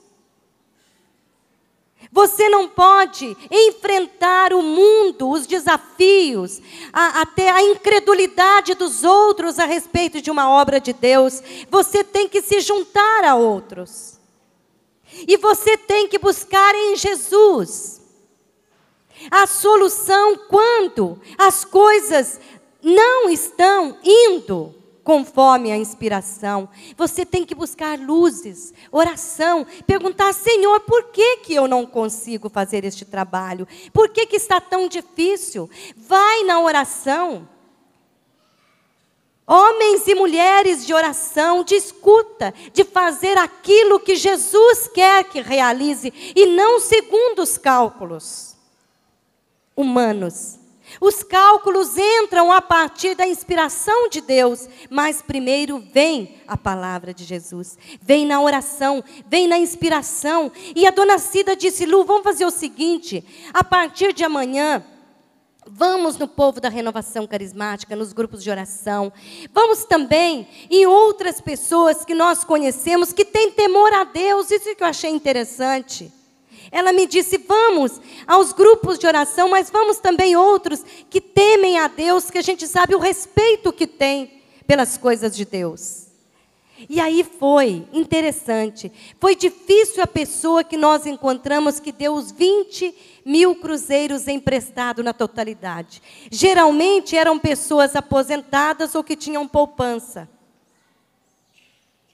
[2.11, 6.61] Você não pode enfrentar o mundo, os desafios,
[6.93, 11.41] a, até a incredulidade dos outros a respeito de uma obra de Deus.
[11.69, 14.19] Você tem que se juntar a outros.
[15.27, 18.01] E você tem que buscar em Jesus
[19.31, 22.39] a solução quando as coisas
[22.85, 26.69] não estão indo conforme a inspiração.
[26.95, 32.83] Você tem que buscar luzes, oração, perguntar, Senhor, por que, que eu não consigo fazer
[32.83, 33.67] este trabalho?
[33.91, 35.69] Por que, que está tão difícil?
[35.95, 37.49] Vai na oração.
[39.47, 46.11] Homens e mulheres de oração, de escuta, de fazer aquilo que Jesus quer que realize
[46.35, 48.55] e não segundo os cálculos
[49.75, 50.64] humanos.
[50.99, 57.23] Os cálculos entram a partir da inspiração de Deus, mas primeiro vem a palavra de
[57.23, 60.51] Jesus, vem na oração, vem na inspiração.
[60.75, 64.83] E a dona Cida disse: Lu, vamos fazer o seguinte: a partir de amanhã,
[65.67, 69.11] Vamos no povo da renovação carismática, nos grupos de oração.
[69.51, 74.51] Vamos também em outras pessoas que nós conhecemos que têm temor a Deus.
[74.51, 76.13] Isso que eu achei interessante.
[76.71, 81.87] Ela me disse: vamos aos grupos de oração, mas vamos também outros que temem a
[81.87, 86.05] Deus, que a gente sabe o respeito que tem pelas coisas de Deus.
[86.89, 88.91] E aí foi interessante.
[89.19, 92.93] Foi difícil a pessoa que nós encontramos que deu os 20
[93.25, 96.01] mil cruzeiros emprestado na totalidade.
[96.29, 100.27] Geralmente eram pessoas aposentadas ou que tinham poupança.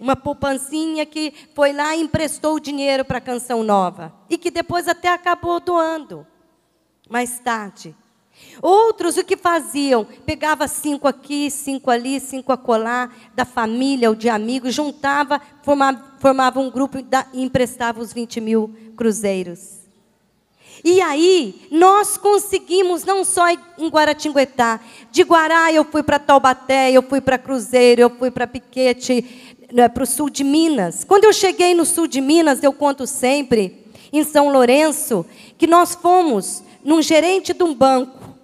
[0.01, 4.11] Uma poupancinha que foi lá e emprestou o dinheiro para a canção nova.
[4.27, 6.25] E que depois até acabou doando.
[7.07, 7.95] Mais tarde.
[8.59, 10.03] Outros o que faziam?
[10.25, 16.59] Pegava cinco aqui, cinco ali, cinco acolá, da família ou de amigos, juntava, formava, formava
[16.59, 19.81] um grupo e emprestava os 20 mil cruzeiros.
[20.83, 24.79] E aí, nós conseguimos, não só em Guaratinguetá,
[25.11, 29.87] de Guará eu fui para Taubaté, eu fui para Cruzeiro, eu fui para Piquete, né,
[29.87, 31.03] para o sul de Minas.
[31.03, 35.25] Quando eu cheguei no sul de Minas, eu conto sempre, em São Lourenço,
[35.57, 38.35] que nós fomos num gerente de um banco.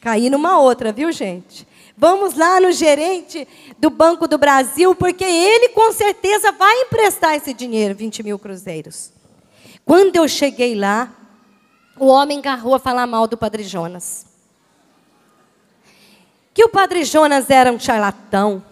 [0.00, 1.66] Caí numa outra, viu, gente?
[1.96, 3.46] Vamos lá no gerente
[3.78, 9.10] do Banco do Brasil, porque ele com certeza vai emprestar esse dinheiro, 20 mil cruzeiros.
[9.84, 11.12] Quando eu cheguei lá,
[11.98, 14.26] o homem garrou a falar mal do Padre Jonas.
[16.54, 18.62] Que o Padre Jonas era um charlatão.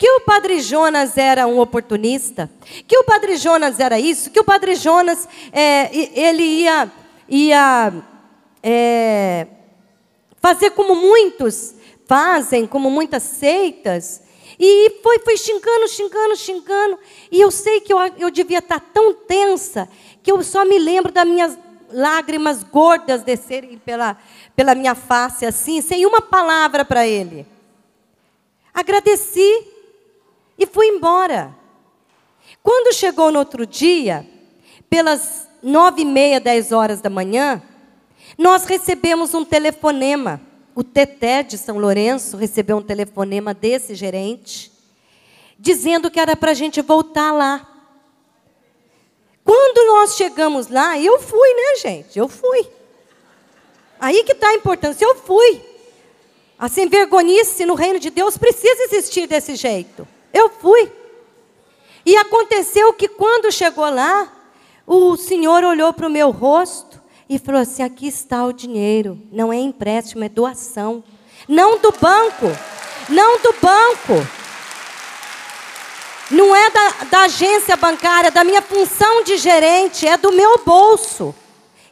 [0.00, 2.48] Que o Padre Jonas era um oportunista.
[2.88, 4.30] Que o Padre Jonas era isso.
[4.30, 6.90] Que o Padre Jonas, é, ele ia,
[7.28, 7.92] ia
[8.62, 9.46] é,
[10.40, 11.74] fazer como muitos
[12.06, 14.22] fazem, como muitas seitas.
[14.58, 16.98] E foi, foi xingando, xingando, xingando.
[17.30, 19.86] E eu sei que eu, eu devia estar tão tensa
[20.22, 21.58] que eu só me lembro das minhas
[21.92, 24.16] lágrimas gordas descerem pela,
[24.56, 27.46] pela minha face, assim, sem uma palavra para ele.
[28.72, 29.78] Agradeci
[30.60, 31.56] e fui embora.
[32.62, 34.28] Quando chegou no outro dia,
[34.90, 37.62] pelas nove e meia, dez horas da manhã,
[38.36, 40.38] nós recebemos um telefonema.
[40.74, 44.70] O Teté de São Lourenço recebeu um telefonema desse gerente,
[45.58, 47.66] dizendo que era para a gente voltar lá.
[49.42, 52.18] Quando nós chegamos lá, eu fui, né, gente?
[52.18, 52.68] Eu fui.
[53.98, 55.62] Aí que está a importância, eu fui.
[56.58, 60.06] Assim, vergonhice no reino de Deus precisa existir desse jeito.
[60.32, 60.90] Eu fui.
[62.04, 64.30] E aconteceu que quando chegou lá,
[64.86, 69.52] o Senhor olhou para o meu rosto e falou assim: aqui está o dinheiro, não
[69.52, 71.04] é empréstimo, é doação.
[71.48, 72.46] Não do banco,
[73.08, 74.26] não do banco.
[76.30, 81.34] Não é da, da agência bancária, da minha função de gerente, é do meu bolso.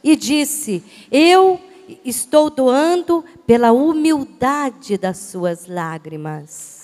[0.03, 1.59] E disse: Eu
[2.05, 6.78] estou doando pela humildade das suas lágrimas.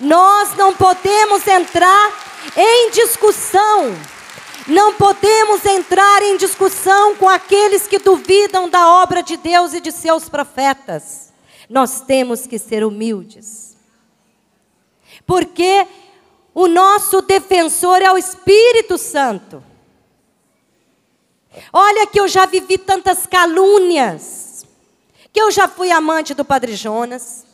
[0.00, 2.12] Nós não podemos entrar
[2.56, 3.96] em discussão
[4.68, 9.90] não podemos entrar em discussão com aqueles que duvidam da obra de Deus e de
[9.90, 11.32] seus profetas.
[11.70, 13.74] Nós temos que ser humildes.
[15.26, 15.86] Porque
[16.52, 19.64] o nosso defensor é o Espírito Santo.
[21.72, 24.66] Olha que eu já vivi tantas calúnias,
[25.32, 27.46] que eu já fui amante do Padre Jonas,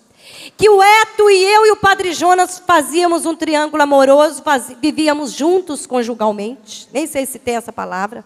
[0.56, 5.32] que o Eto e eu e o Padre Jonas fazíamos um triângulo amoroso, faz, vivíamos
[5.32, 6.88] juntos conjugalmente.
[6.92, 8.24] Nem sei se tem essa palavra.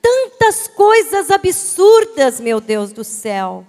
[0.00, 3.66] Tantas coisas absurdas, meu Deus do céu.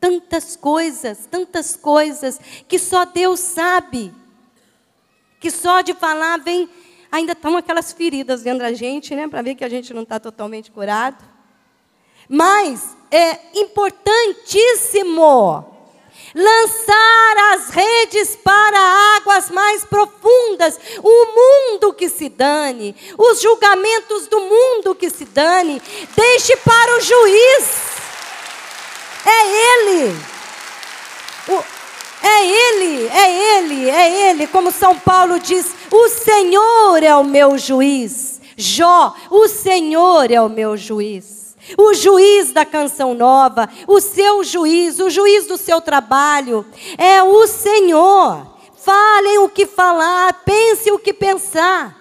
[0.00, 4.12] Tantas coisas, tantas coisas que só Deus sabe.
[5.38, 6.68] Que só de falar vem,
[7.10, 9.28] ainda estão aquelas feridas dentro da gente, né?
[9.28, 11.24] Para ver que a gente não está totalmente curado.
[12.28, 15.69] Mas é importantíssimo
[16.34, 24.40] lançar as redes para águas mais profundas, o mundo que se dane, os julgamentos do
[24.40, 25.82] mundo que se dane,
[26.16, 27.68] deixe para o juiz.
[29.26, 30.16] É ele.
[31.48, 31.64] O,
[32.22, 37.56] é ele, é ele, é ele, como São Paulo diz: o Senhor é o meu
[37.56, 38.39] juiz.
[38.60, 41.40] Jó, o Senhor é o meu juiz
[41.76, 46.64] o juiz da canção nova, o seu juiz, o juiz do seu trabalho,
[46.96, 48.46] é o Senhor.
[48.76, 51.96] Falem o que falar, pense o que pensar.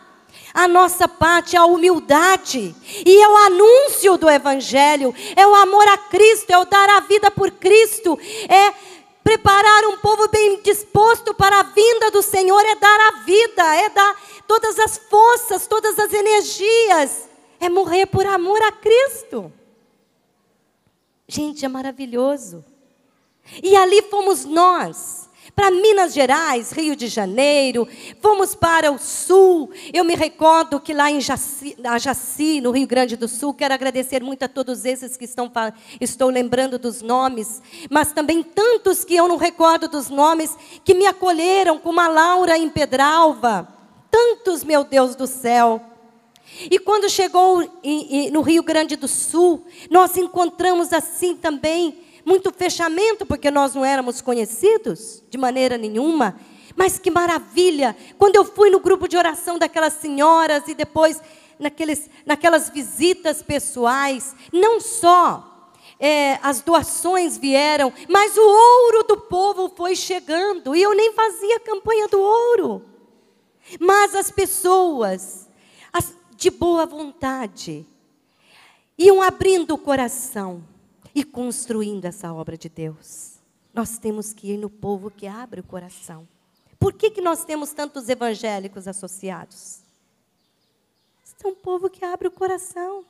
[0.54, 2.76] A nossa parte é a humildade
[3.06, 7.02] e é o anúncio do Evangelho, é o amor a Cristo, é o dar a
[7.02, 8.18] vida por Cristo,
[8.48, 8.74] é
[9.24, 13.90] preparar um povo bem disposto para a vinda do Senhor, é dar a vida, é
[13.90, 14.16] dar
[14.50, 17.30] todas as forças, todas as energias,
[17.60, 19.54] é morrer por amor a Cristo.
[21.28, 22.66] Gente, é maravilhoso.
[23.62, 27.88] E ali fomos nós, para Minas Gerais, Rio de Janeiro,
[28.24, 29.70] fomos para o sul.
[29.94, 34.24] Eu me recordo que lá em Jaci, Jaci, no Rio Grande do Sul, quero agradecer
[34.24, 35.52] muito a todos esses que estão
[36.02, 41.06] estou lembrando dos nomes, mas também tantos que eu não recordo dos nomes que me
[41.06, 43.78] acolheram, como a Laura em Pedralva.
[44.10, 45.82] Tantos, meu Deus do céu.
[46.70, 47.64] E quando chegou
[48.32, 54.22] no Rio Grande do Sul, nós encontramos assim também muito fechamento, porque nós não éramos
[54.22, 56.40] conhecidos de maneira nenhuma.
[56.76, 57.96] Mas que maravilha!
[58.18, 61.22] Quando eu fui no grupo de oração daquelas senhoras e depois
[61.60, 69.72] naqueles, naquelas visitas pessoais, não só é, as doações vieram, mas o ouro do povo
[69.76, 70.76] foi chegando.
[70.76, 72.86] E eu nem fazia campanha do ouro.
[73.80, 75.48] Mas as pessoas,
[75.92, 77.86] as, de boa vontade,
[78.98, 80.64] iam abrindo o coração
[81.14, 83.40] e construindo essa obra de Deus.
[83.74, 86.28] Nós temos que ir no povo que abre o coração.
[86.80, 89.82] Por que, que nós temos tantos evangélicos associados?
[91.42, 93.06] São um povo que abre o coração.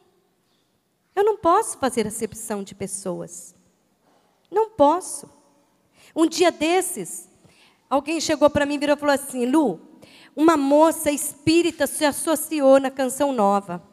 [1.15, 3.55] Eu não posso fazer acepção de pessoas.
[4.51, 5.29] Não posso.
[6.15, 7.27] Um dia desses,
[7.89, 9.79] alguém chegou para mim e virou e falou assim: Lu,
[10.39, 13.83] uma moça espírita se associou na canção nova.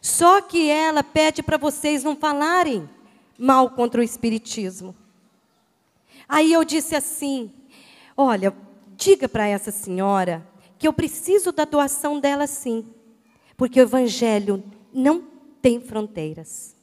[0.00, 2.88] Só que ela pede para vocês não falarem
[3.36, 4.94] mal contra o espiritismo.
[6.28, 7.52] Aí eu disse assim:
[8.16, 8.54] Olha,
[8.96, 10.46] diga para essa senhora
[10.78, 12.86] que eu preciso da doação dela sim,
[13.56, 14.62] porque o evangelho
[14.92, 15.24] não
[15.60, 16.76] tem fronteiras.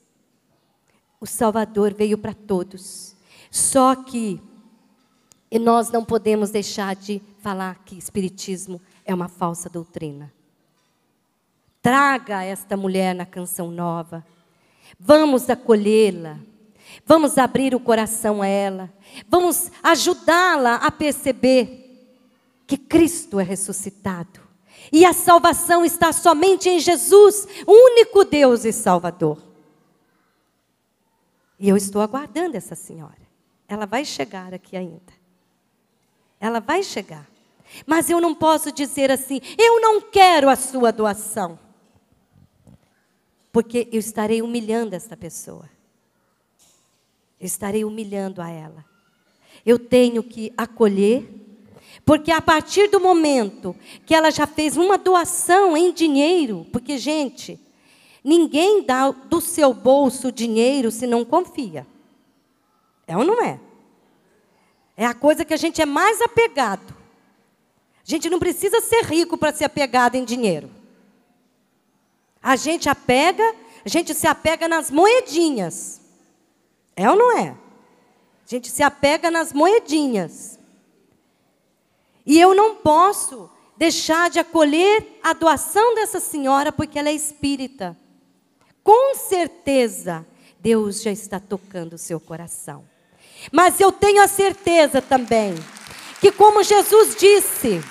[1.21, 3.15] O Salvador veio para todos.
[3.49, 4.41] Só que
[5.57, 8.81] nós não podemos deixar de falar que espiritismo
[9.11, 10.31] é uma falsa doutrina.
[11.81, 14.25] Traga esta mulher na canção nova.
[14.99, 16.37] Vamos acolhê-la.
[17.05, 18.93] Vamos abrir o coração a ela.
[19.27, 21.85] Vamos ajudá-la a perceber
[22.67, 24.41] que Cristo é ressuscitado.
[24.91, 29.41] E a salvação está somente em Jesus, único Deus e Salvador.
[31.59, 33.29] E eu estou aguardando essa senhora.
[33.67, 35.13] Ela vai chegar aqui ainda.
[36.39, 37.28] Ela vai chegar.
[37.85, 41.59] Mas eu não posso dizer assim, eu não quero a sua doação.
[43.51, 45.69] Porque eu estarei humilhando esta pessoa.
[47.39, 48.85] Eu estarei humilhando a ela.
[49.65, 51.27] Eu tenho que acolher,
[52.05, 57.59] porque a partir do momento que ela já fez uma doação em dinheiro, porque, gente,
[58.23, 61.85] ninguém dá do seu bolso dinheiro se não confia.
[63.07, 63.59] É ou não é?
[64.95, 66.98] É a coisa que a gente é mais apegado.
[68.09, 70.67] A gente não precisa ser rico para ser apegado em dinheiro.
[72.41, 73.43] A gente apega,
[73.85, 76.01] a gente se apega nas moedinhas.
[76.95, 77.49] É ou não é?
[77.49, 80.57] A gente se apega nas moedinhas.
[82.25, 83.47] E eu não posso
[83.77, 87.95] deixar de acolher a doação dessa senhora porque ela é espírita.
[88.83, 90.25] Com certeza,
[90.59, 92.83] Deus já está tocando o seu coração.
[93.51, 95.53] Mas eu tenho a certeza também
[96.19, 97.83] que, como Jesus disse,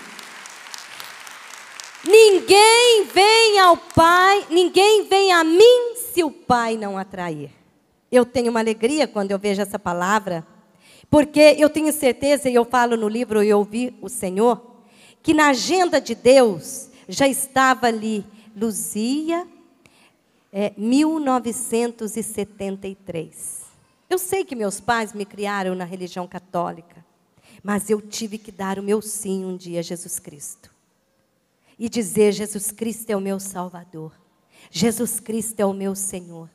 [2.04, 7.50] ninguém vem ao Pai, ninguém vem a mim se o Pai não atrair.
[8.10, 10.46] Eu tenho uma alegria quando eu vejo essa palavra,
[11.10, 14.78] porque eu tenho certeza, e eu falo no livro Eu ouvi o Senhor,
[15.22, 18.24] que na agenda de Deus já estava ali
[18.56, 19.46] Luzia,
[20.52, 23.58] é, 1973.
[24.10, 27.04] Eu sei que meus pais me criaram na religião católica,
[27.62, 30.70] mas eu tive que dar o meu sim um dia a Jesus Cristo.
[31.78, 34.12] E dizer: Jesus Cristo é o meu Salvador,
[34.70, 36.48] Jesus Cristo é o meu Senhor.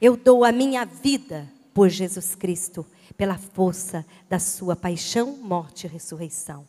[0.00, 2.86] Eu dou a minha vida por Jesus Cristo,
[3.16, 6.66] pela força da Sua paixão, morte e ressurreição.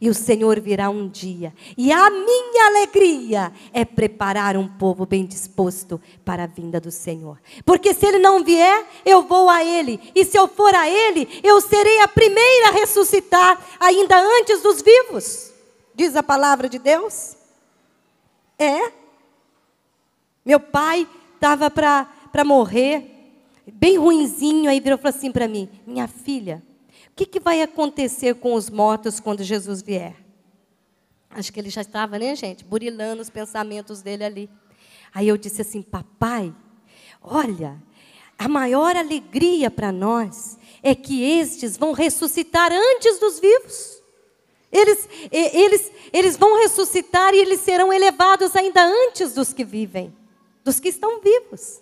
[0.00, 5.24] E o Senhor virá um dia, e a minha alegria é preparar um povo bem
[5.24, 7.38] disposto para a vinda do Senhor.
[7.64, 11.40] Porque se ele não vier, eu vou a ele, e se eu for a ele,
[11.42, 15.52] eu serei a primeira a ressuscitar, ainda antes dos vivos,
[15.96, 17.36] diz a palavra de Deus.
[18.56, 18.92] É.
[20.44, 23.32] Meu pai estava para morrer,
[23.66, 26.62] bem ruinzinho, aí virou e falou assim para mim: Minha filha,
[27.16, 30.14] que, que vai acontecer com os mortos quando Jesus vier?
[31.30, 34.50] Acho que ele já estava, né, gente, burilando os pensamentos dele ali.
[35.14, 36.54] Aí eu disse assim: Papai,
[37.22, 37.82] olha,
[38.38, 43.95] a maior alegria para nós é que estes vão ressuscitar antes dos vivos.
[44.70, 50.14] Eles, eles, eles vão ressuscitar e eles serão elevados ainda antes dos que vivem,
[50.64, 51.80] dos que estão vivos.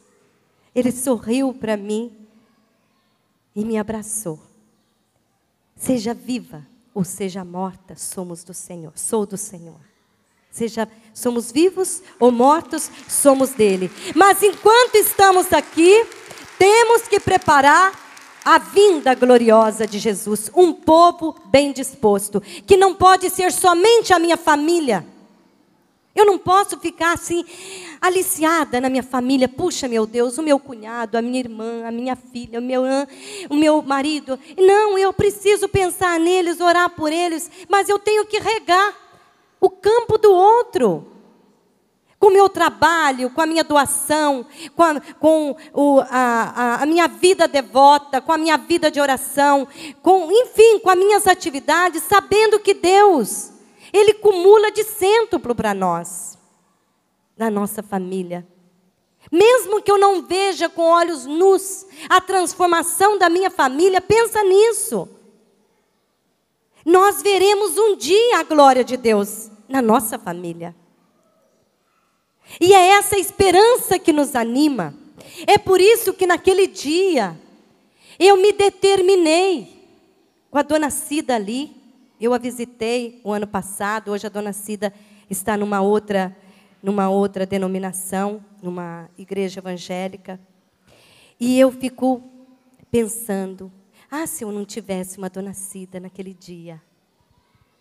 [0.74, 2.14] Ele sorriu para mim
[3.55, 4.39] e me abraçou.
[5.76, 9.80] Seja viva ou seja morta, somos do Senhor, sou do Senhor.
[10.51, 13.91] Seja somos vivos ou mortos, somos dele.
[14.14, 16.07] Mas enquanto estamos aqui,
[16.57, 18.03] temos que preparar
[18.45, 24.18] a vinda gloriosa de Jesus, um povo bem disposto, que não pode ser somente a
[24.18, 25.07] minha família.
[26.14, 27.45] Eu não posso ficar assim,
[28.01, 29.49] aliciada na minha família.
[29.49, 32.82] Puxa, meu Deus, o meu cunhado, a minha irmã, a minha filha, o meu,
[33.51, 34.38] o meu marido.
[34.57, 38.95] Não, eu preciso pensar neles, orar por eles, mas eu tenho que regar
[39.61, 41.13] o campo do outro
[42.24, 47.06] com o meu trabalho, com a minha doação, com, a, com o, a, a, minha
[47.06, 49.68] vida devota, com a minha vida de oração,
[50.00, 53.52] com, enfim, com as minhas atividades, sabendo que Deus,
[53.92, 56.38] Ele cumula de cêntuplo para nós,
[57.36, 58.48] na nossa família.
[59.30, 65.06] Mesmo que eu não veja com olhos nus a transformação da minha família, pensa nisso.
[66.86, 70.74] Nós veremos um dia a glória de Deus na nossa família.
[72.61, 74.95] E é essa esperança que nos anima.
[75.47, 77.36] É por isso que naquele dia
[78.18, 79.68] eu me determinei
[80.51, 81.74] com a dona Cida ali.
[82.20, 84.92] Eu a visitei o ano passado, hoje a dona Cida
[85.28, 86.36] está numa outra
[86.82, 90.38] numa outra denominação, numa igreja evangélica.
[91.40, 92.22] E eu fico
[92.90, 93.72] pensando:
[94.11, 96.80] ah, se eu não tivesse uma dona Cida naquele dia.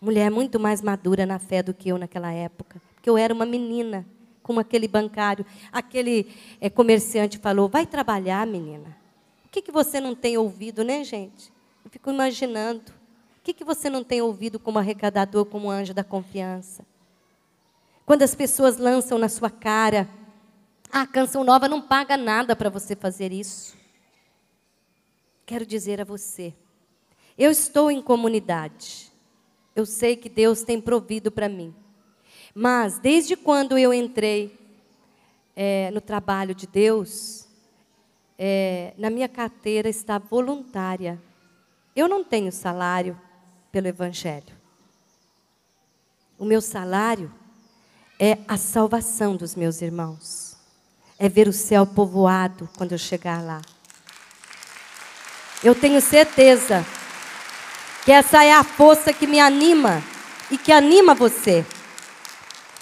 [0.00, 3.46] Mulher muito mais madura na fé do que eu naquela época, porque eu era uma
[3.46, 4.06] menina
[4.44, 6.30] como aquele bancário, aquele
[6.60, 8.96] é, comerciante falou: vai trabalhar, menina.
[9.46, 11.50] O que, que você não tem ouvido, né, gente?
[11.84, 12.92] Eu fico imaginando.
[13.38, 16.84] O que, que você não tem ouvido como arrecadador, como anjo da confiança?
[18.04, 20.08] Quando as pessoas lançam na sua cara,
[20.92, 23.74] ah, a canção nova não paga nada para você fazer isso.
[25.46, 26.54] Quero dizer a você,
[27.36, 29.10] eu estou em comunidade.
[29.74, 31.74] Eu sei que Deus tem provido para mim.
[32.54, 34.56] Mas, desde quando eu entrei
[35.56, 37.48] é, no trabalho de Deus,
[38.38, 41.20] é, na minha carteira está voluntária.
[41.96, 43.20] Eu não tenho salário
[43.72, 44.54] pelo Evangelho.
[46.38, 47.32] O meu salário
[48.18, 50.56] é a salvação dos meus irmãos.
[51.18, 53.62] É ver o céu povoado quando eu chegar lá.
[55.62, 56.84] Eu tenho certeza
[58.04, 60.02] que essa é a força que me anima
[60.50, 61.64] e que anima você.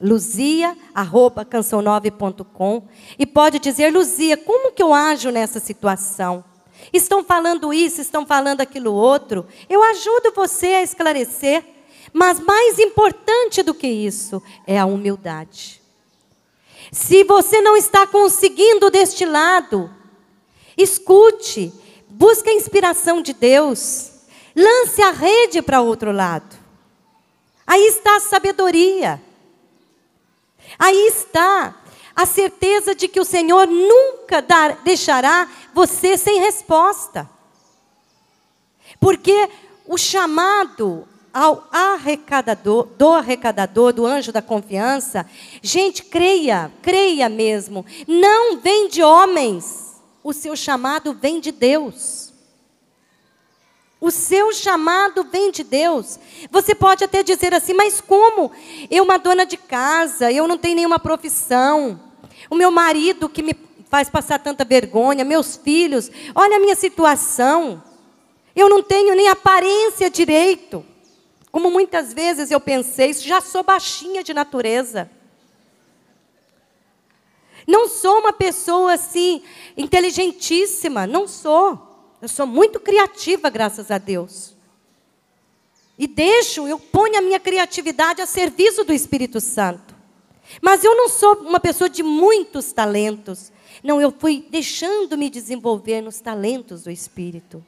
[0.00, 2.82] luzia@canção9.com
[3.18, 6.44] e pode dizer Luzia, como que eu ajo nessa situação?
[6.92, 9.46] Estão falando isso, estão falando aquilo outro.
[9.68, 11.64] Eu ajudo você a esclarecer,
[12.12, 15.80] mas mais importante do que isso é a humildade.
[16.90, 19.90] Se você não está conseguindo deste lado,
[20.76, 21.72] escute,
[22.08, 24.10] busque a inspiração de Deus,
[24.56, 26.58] lance a rede para outro lado.
[27.66, 29.22] Aí está a sabedoria.
[30.80, 31.76] Aí está
[32.16, 37.28] a certeza de que o Senhor nunca dar, deixará você sem resposta.
[38.98, 39.46] Porque
[39.86, 45.26] o chamado ao arrecadador, do arrecadador, do anjo da confiança,
[45.62, 52.29] gente, creia, creia mesmo, não vem de homens, o seu chamado vem de Deus.
[54.00, 56.18] O seu chamado vem de Deus.
[56.50, 58.50] Você pode até dizer assim, mas como?
[58.90, 62.00] Eu, uma dona de casa, eu não tenho nenhuma profissão.
[62.48, 63.54] O meu marido que me
[63.90, 67.82] faz passar tanta vergonha, meus filhos, olha a minha situação.
[68.56, 70.82] Eu não tenho nem aparência direito.
[71.52, 75.10] Como muitas vezes eu pensei, já sou baixinha de natureza.
[77.66, 79.42] Não sou uma pessoa assim,
[79.76, 81.89] inteligentíssima, não sou.
[82.20, 84.54] Eu sou muito criativa, graças a Deus.
[85.98, 89.94] E deixo, eu ponho a minha criatividade a serviço do Espírito Santo.
[90.60, 93.52] Mas eu não sou uma pessoa de muitos talentos.
[93.82, 97.64] Não, eu fui deixando me desenvolver nos talentos do Espírito.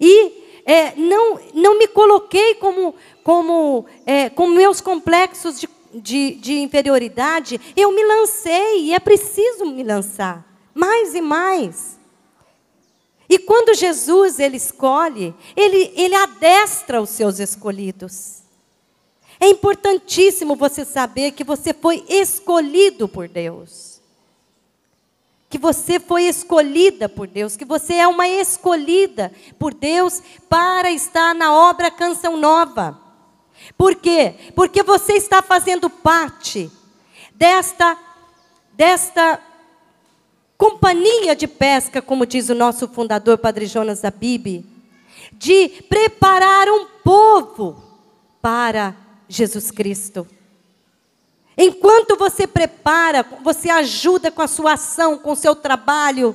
[0.00, 6.58] E é, não, não me coloquei como, como é, com meus complexos de, de, de
[6.58, 7.60] inferioridade.
[7.76, 11.97] Eu me lancei e é preciso me lançar mais e mais.
[13.28, 18.38] E quando Jesus ele escolhe, ele, ele adestra os seus escolhidos.
[19.38, 24.00] É importantíssimo você saber que você foi escolhido por Deus.
[25.50, 31.34] Que você foi escolhida por Deus, que você é uma escolhida por Deus para estar
[31.34, 32.98] na obra Canção Nova.
[33.76, 34.34] Por quê?
[34.54, 36.70] Porque você está fazendo parte
[37.34, 37.96] desta
[38.72, 39.40] desta
[40.58, 44.66] companhia de pesca, como diz o nosso fundador Padre Jonas da Bibi,
[45.32, 47.80] de preparar um povo
[48.42, 48.96] para
[49.28, 50.26] Jesus Cristo.
[51.56, 56.34] Enquanto você prepara, você ajuda com a sua ação, com o seu trabalho,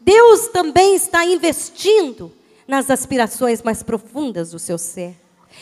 [0.00, 2.30] Deus também está investindo
[2.68, 5.16] nas aspirações mais profundas do seu ser.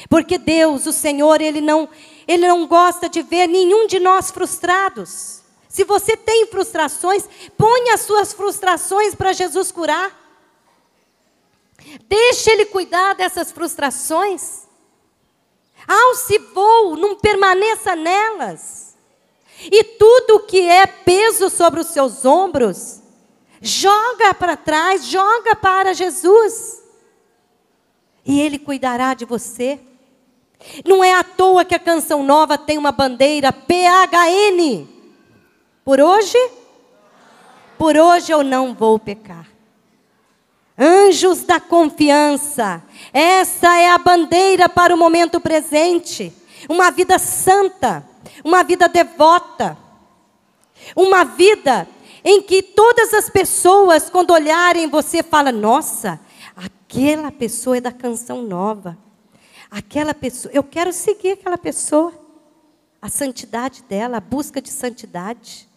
[0.08, 1.88] Porque Deus, o Senhor, ele não,
[2.26, 5.41] ele não gosta de ver nenhum de nós frustrados.
[5.72, 7.24] Se você tem frustrações,
[7.56, 10.14] ponha as suas frustrações para Jesus curar.
[12.06, 14.64] Deixe ele cuidar dessas frustrações.
[15.88, 18.94] Alce voo, não permaneça nelas.
[19.62, 23.00] E tudo que é peso sobre os seus ombros,
[23.62, 26.82] joga para trás, joga para Jesus.
[28.26, 29.80] E Ele cuidará de você.
[30.84, 34.91] Não é à toa que a canção nova tem uma bandeira PHN.
[35.84, 36.38] Por hoje?
[37.76, 39.48] Por hoje eu não vou pecar.
[40.78, 42.82] Anjos da confiança.
[43.12, 46.32] Essa é a bandeira para o momento presente.
[46.68, 48.06] Uma vida santa,
[48.44, 49.76] uma vida devota.
[50.94, 51.88] Uma vida
[52.24, 56.20] em que todas as pessoas, quando olharem você, falam: Nossa,
[56.56, 58.96] aquela pessoa é da canção nova.
[59.70, 62.12] Aquela pessoa, eu quero seguir aquela pessoa.
[63.00, 65.71] A santidade dela, a busca de santidade.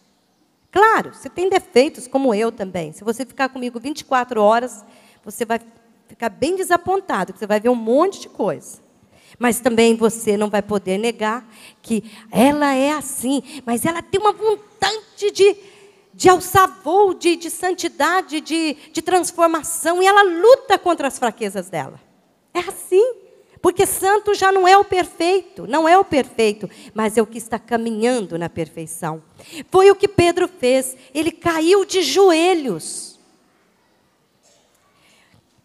[0.76, 2.92] Claro, você tem defeitos, como eu também.
[2.92, 4.84] Se você ficar comigo 24 horas,
[5.24, 5.58] você vai
[6.06, 8.82] ficar bem desapontado, você vai ver um monte de coisa.
[9.38, 11.48] Mas também você não vai poder negar
[11.80, 15.56] que ela é assim, mas ela tem uma vontade de,
[16.12, 21.70] de alçar voo, de, de santidade, de, de transformação, e ela luta contra as fraquezas
[21.70, 21.98] dela.
[22.52, 23.25] É assim.
[23.60, 27.38] Porque santo já não é o perfeito, não é o perfeito, mas é o que
[27.38, 29.22] está caminhando na perfeição.
[29.70, 33.16] Foi o que Pedro fez, ele caiu de joelhos.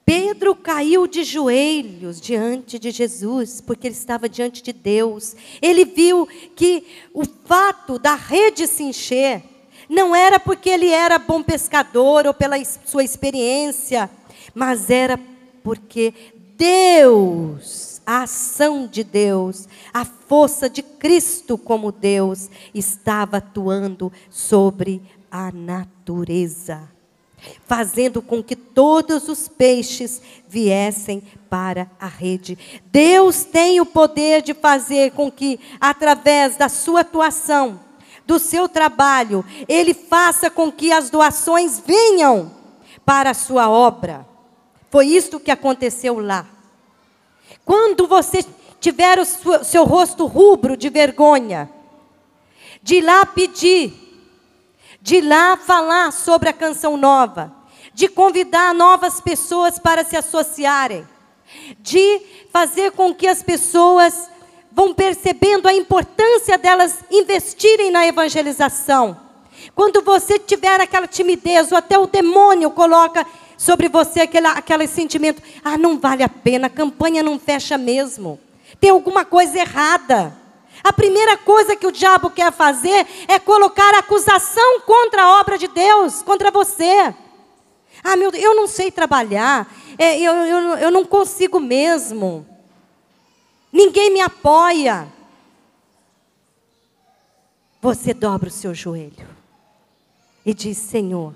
[0.06, 5.36] Pedro caiu de joelhos diante de Jesus, porque ele estava diante de Deus.
[5.62, 6.84] Ele viu que
[7.14, 9.44] o fato da rede se encher
[9.88, 14.10] não era porque ele era bom pescador ou pela sua experiência,
[14.54, 15.20] mas era
[15.64, 16.14] porque
[16.62, 25.01] Deus, a ação de Deus, a força de Cristo como Deus estava atuando sobre
[25.32, 26.88] a natureza
[27.66, 32.55] fazendo com que todos os peixes viessem para a rede.
[32.91, 37.80] Deus tem o poder de fazer com que, através da sua atuação,
[38.28, 42.51] do seu trabalho, Ele faça com que as doações venham
[43.03, 44.30] para a sua obra.
[44.92, 46.46] Foi isso que aconteceu lá.
[47.66, 48.46] Quando você
[48.80, 51.68] tiver o seu rosto rubro de vergonha,
[52.84, 54.02] de lá pedir
[55.02, 57.52] de lá falar sobre a canção nova,
[57.94, 61.08] de convidar novas pessoas para se associarem,
[61.80, 62.22] de
[62.52, 64.30] fazer com que as pessoas
[64.72, 69.18] vão percebendo a importância delas investirem na evangelização.
[69.76, 73.26] Quando você tiver aquela timidez, ou até o demônio coloca
[73.62, 78.39] sobre você aquele, aquele sentimento: ah, não vale a pena, a campanha não fecha mesmo,
[78.80, 80.36] tem alguma coisa errada.
[80.84, 85.68] A primeira coisa que o diabo quer fazer é colocar acusação contra a obra de
[85.68, 87.14] Deus, contra você.
[88.03, 92.47] Ah, meu Deus, eu não sei trabalhar, é, eu, eu, eu não consigo mesmo.
[93.72, 95.07] Ninguém me apoia.
[97.80, 99.28] Você dobra o seu joelho
[100.43, 101.36] e diz: Senhor,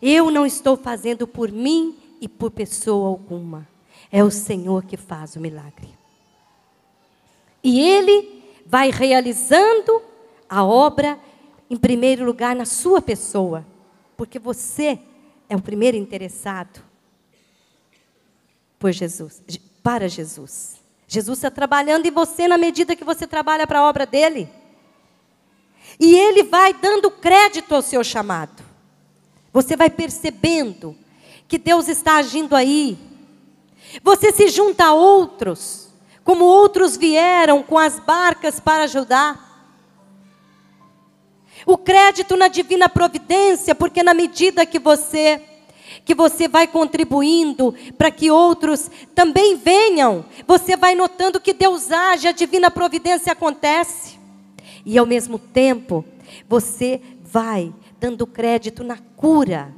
[0.00, 3.68] eu não estou fazendo por mim e por pessoa alguma.
[4.10, 5.88] É o Senhor que faz o milagre.
[7.62, 10.02] E Ele vai realizando
[10.48, 11.18] a obra,
[11.68, 13.64] em primeiro lugar, na sua pessoa,
[14.16, 14.98] porque você
[15.48, 16.82] é o primeiro interessado
[18.78, 19.42] por Jesus,
[19.82, 20.82] para Jesus.
[21.06, 24.48] Jesus está trabalhando em você na medida que você trabalha para a obra dele.
[26.00, 28.63] E ele vai dando crédito ao seu chamado.
[29.54, 30.94] Você vai percebendo
[31.48, 32.98] que Deus está agindo aí.
[34.02, 35.84] Você se junta a outros
[36.24, 39.44] como outros vieram com as barcas para ajudar.
[41.66, 45.40] O crédito na divina providência, porque na medida que você
[46.04, 50.24] que você vai contribuindo para que outros também venham.
[50.46, 54.18] Você vai notando que Deus age, a divina providência acontece.
[54.84, 56.04] E ao mesmo tempo,
[56.48, 57.72] você vai
[58.04, 59.74] dando crédito na cura.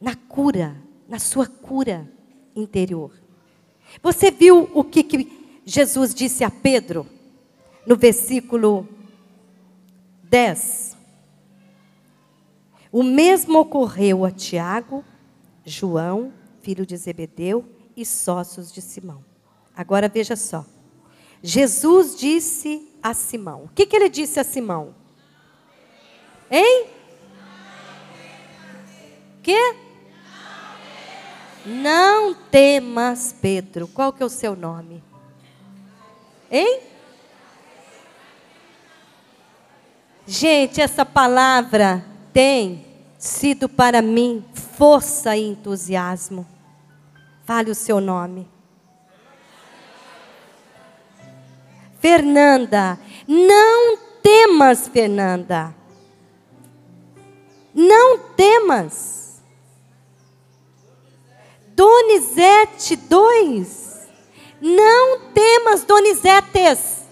[0.00, 2.08] Na cura, na sua cura
[2.54, 3.10] interior.
[4.00, 7.04] Você viu o que, que Jesus disse a Pedro
[7.84, 8.88] no versículo
[10.22, 10.96] 10?
[12.92, 15.04] O mesmo ocorreu a Tiago,
[15.64, 16.32] João,
[16.62, 17.64] filho de Zebedeu,
[17.96, 19.24] e sócios de Simão.
[19.76, 20.64] Agora veja só.
[21.42, 25.03] Jesus disse a Simão: O que, que ele disse a Simão?
[26.56, 26.86] Hein?
[29.42, 29.74] Que?
[31.66, 33.88] Não temas, Pedro.
[33.88, 35.02] Qual que é o seu nome?
[36.48, 36.78] Hein?
[40.24, 42.86] Gente, essa palavra tem
[43.18, 46.46] sido para mim força e entusiasmo.
[47.44, 48.48] Fale o seu nome.
[51.98, 52.96] Fernanda,
[53.26, 55.74] não temas, Fernanda.
[57.74, 59.42] Não temas.
[61.68, 63.84] Donizete 2.
[64.60, 67.02] Não temas, Donizetes.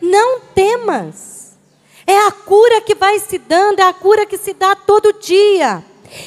[0.00, 1.58] Não temas.
[2.06, 5.84] É a cura que vai se dando, é a cura que se dá todo dia.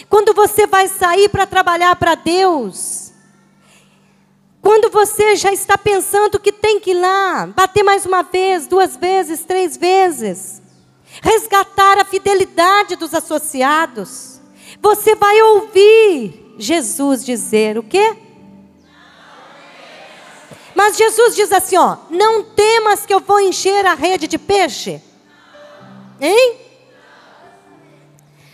[0.09, 3.11] Quando você vai sair para trabalhar para Deus,
[4.61, 8.95] quando você já está pensando que tem que ir lá, bater mais uma vez, duas
[8.95, 10.61] vezes, três vezes,
[11.22, 14.41] resgatar a fidelidade dos associados,
[14.82, 18.18] você vai ouvir Jesus dizer o quê?
[20.76, 25.01] Mas Jesus diz assim, ó, não temas que eu vou encher a rede de peixe.
[26.20, 26.57] Hein?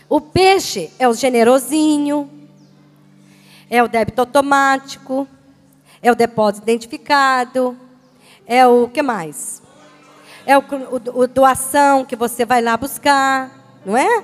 [0.10, 2.30] O peixe é o generosinho,
[3.70, 5.28] é o débito automático,
[6.02, 7.78] é o depósito identificado,
[8.46, 9.62] é o que mais?
[10.50, 14.24] É o, o, o doação que você vai lá buscar, não é?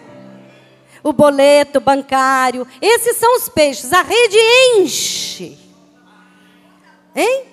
[1.03, 2.67] O boleto bancário.
[2.82, 3.93] Esses são os peixes.
[3.93, 4.36] A rede
[4.76, 5.55] enche.
[7.15, 7.43] Hein?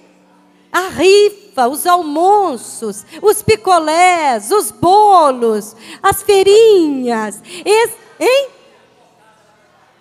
[0.73, 8.49] A rifa os almoços, os picolés, os bolos, as feirinhas, esse, hein?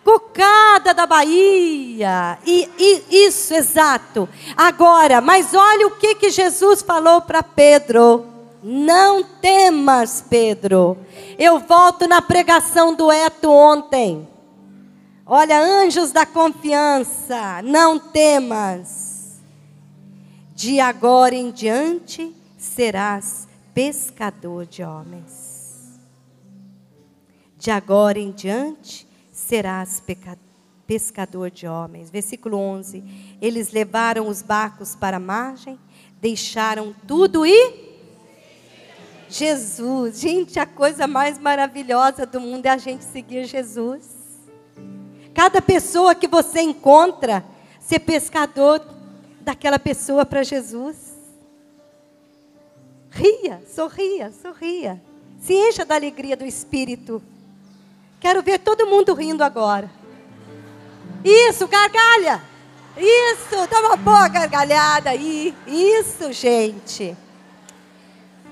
[0.01, 2.39] Cocada da Bahia.
[2.45, 4.29] E, e, isso, exato.
[4.55, 8.30] Agora, mas olha o que, que Jesus falou para Pedro.
[8.63, 10.97] Não temas, Pedro.
[11.37, 14.27] Eu volto na pregação do Eto ontem.
[15.25, 19.39] Olha, anjos da confiança, não temas.
[20.53, 25.99] De agora em diante serás pescador de homens.
[27.57, 30.03] De agora em diante serás
[30.85, 32.11] pescador de homens.
[32.11, 33.37] Versículo 11.
[33.41, 35.79] Eles levaram os barcos para a margem,
[36.19, 37.90] deixaram tudo e.
[39.31, 44.05] Jesus, gente, a coisa mais maravilhosa do mundo é a gente seguir Jesus.
[45.33, 47.41] Cada pessoa que você encontra,
[47.79, 48.85] ser pescador
[49.39, 50.97] daquela pessoa para Jesus.
[53.09, 55.01] Ria, sorria, sorria.
[55.39, 57.23] Se encha da alegria do Espírito.
[58.19, 59.89] Quero ver todo mundo rindo agora.
[61.23, 62.41] Isso, gargalha.
[62.97, 65.55] Isso, dá uma boa gargalhada aí.
[65.65, 67.15] Isso, gente.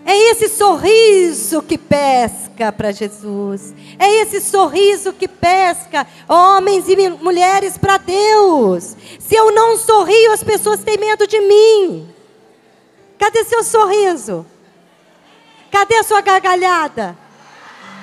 [0.06, 3.74] É esse sorriso que pesca para Jesus.
[3.98, 8.96] É esse sorriso que pesca homens e mulheres para Deus.
[9.20, 12.14] Se eu não sorrio, as pessoas têm medo de mim.
[13.18, 14.46] Cadê seu sorriso?
[15.72, 17.18] Cadê a sua gargalhada?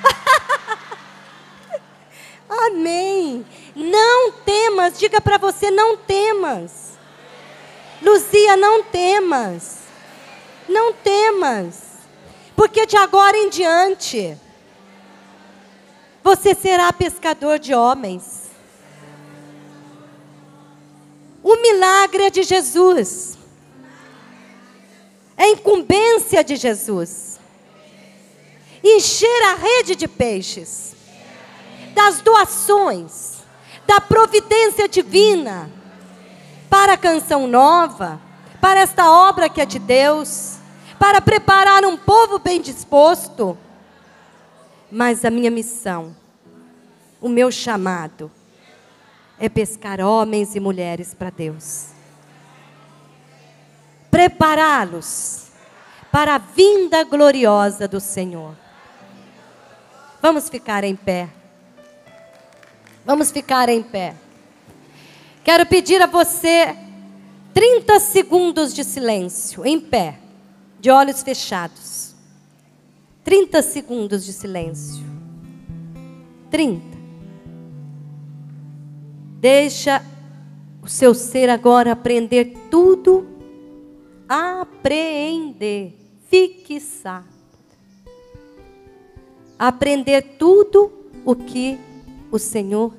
[2.48, 3.44] Amém.
[3.74, 6.96] Não temas, diga para você, não temas.
[8.02, 9.78] Luzia, não temas.
[10.68, 11.85] Não temas.
[12.56, 14.36] Porque de agora em diante,
[16.24, 18.50] você será pescador de homens.
[21.42, 23.36] O milagre é de Jesus.
[25.36, 27.38] É incumbência de Jesus.
[28.82, 30.96] Encher a rede de peixes,
[31.94, 33.34] das doações,
[33.86, 35.70] da providência divina,
[36.70, 38.20] para a canção nova,
[38.60, 40.55] para esta obra que é de Deus
[40.98, 43.56] para preparar um povo bem disposto.
[44.90, 46.14] Mas a minha missão,
[47.20, 48.30] o meu chamado,
[49.38, 51.88] é pescar homens e mulheres para Deus.
[54.10, 55.48] Prepará-los
[56.10, 58.54] para a vinda gloriosa do Senhor.
[60.22, 61.28] Vamos ficar em pé.
[63.04, 64.14] Vamos ficar em pé.
[65.44, 66.76] Quero pedir a você
[67.54, 70.18] 30 segundos de silêncio, em pé,
[70.80, 72.14] de olhos fechados.
[73.24, 75.04] 30 segundos de silêncio.
[76.50, 76.96] 30.
[79.40, 80.02] Deixa
[80.82, 83.26] o seu ser agora aprender tudo.
[84.28, 85.94] Apreender.
[86.28, 87.26] Fixar.
[89.58, 90.92] Aprender tudo
[91.24, 91.78] o que
[92.30, 92.94] o Senhor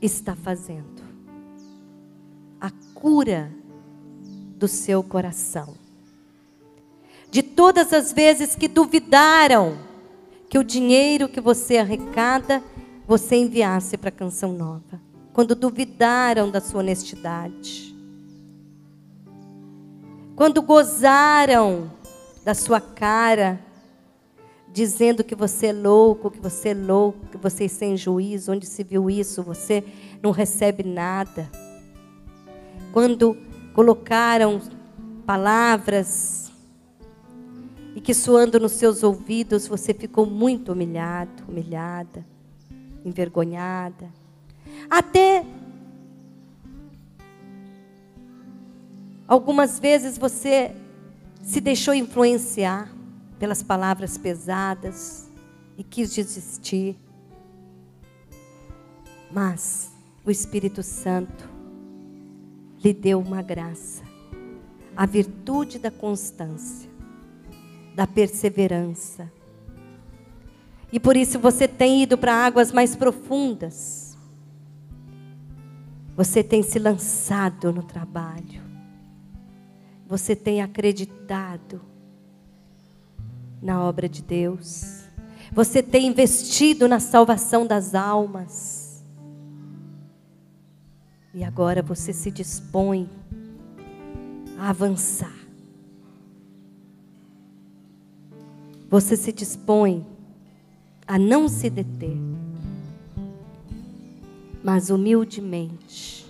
[0.00, 1.02] está fazendo.
[2.60, 3.59] A cura
[4.60, 5.74] do seu coração.
[7.30, 9.78] De todas as vezes que duvidaram
[10.50, 12.62] que o dinheiro que você arrecada,
[13.06, 15.00] você enviasse para a canção nova.
[15.32, 17.96] Quando duvidaram da sua honestidade.
[20.36, 21.90] Quando gozaram
[22.44, 23.60] da sua cara,
[24.72, 28.66] dizendo que você é louco, que você é louco, que você é sem juízo, onde
[28.66, 29.84] se viu isso, você
[30.22, 31.48] não recebe nada.
[32.92, 33.36] Quando
[33.72, 34.60] colocaram
[35.26, 36.50] palavras
[37.94, 42.24] e que soando nos seus ouvidos você ficou muito humilhado, humilhada,
[43.04, 44.08] envergonhada.
[44.88, 45.44] Até
[49.26, 50.74] algumas vezes você
[51.42, 52.90] se deixou influenciar
[53.38, 55.30] pelas palavras pesadas
[55.76, 56.96] e quis desistir.
[59.32, 59.92] Mas
[60.24, 61.49] o Espírito Santo
[62.82, 64.02] lhe deu uma graça,
[64.96, 66.88] a virtude da constância,
[67.94, 69.30] da perseverança.
[70.92, 74.16] E por isso você tem ido para águas mais profundas.
[76.16, 78.60] Você tem se lançado no trabalho.
[80.08, 81.80] Você tem acreditado
[83.62, 85.04] na obra de Deus.
[85.52, 88.79] Você tem investido na salvação das almas.
[91.32, 93.08] E agora você se dispõe
[94.58, 95.40] a avançar.
[98.90, 100.04] Você se dispõe
[101.06, 102.16] a não se deter,
[104.64, 106.26] mas humildemente,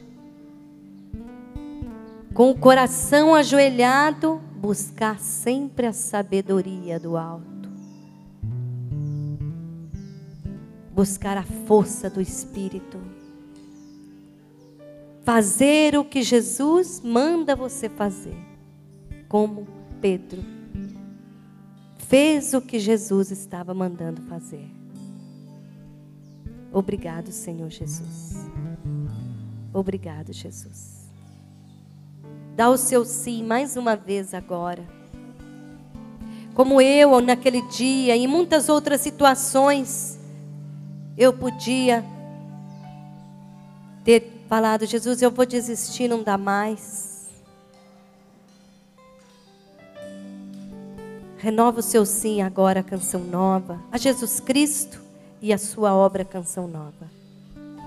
[2.34, 7.70] com o coração ajoelhado, buscar sempre a sabedoria do alto,
[10.94, 12.98] buscar a força do Espírito,
[15.22, 18.36] fazer o que Jesus manda você fazer,
[19.28, 19.66] como
[20.00, 20.42] Pedro
[22.10, 24.68] fez o que Jesus estava mandando fazer.
[26.72, 28.48] Obrigado, Senhor Jesus.
[29.72, 31.08] Obrigado, Jesus.
[32.56, 34.84] Dá o seu sim mais uma vez agora.
[36.52, 40.18] Como eu, naquele dia, em muitas outras situações,
[41.16, 42.04] eu podia
[44.02, 47.30] ter falado: Jesus, eu vou desistir, não dá mais.
[51.38, 55.00] Renova o seu sim agora, canção nova, a Jesus Cristo
[55.40, 57.08] e a sua obra, canção nova.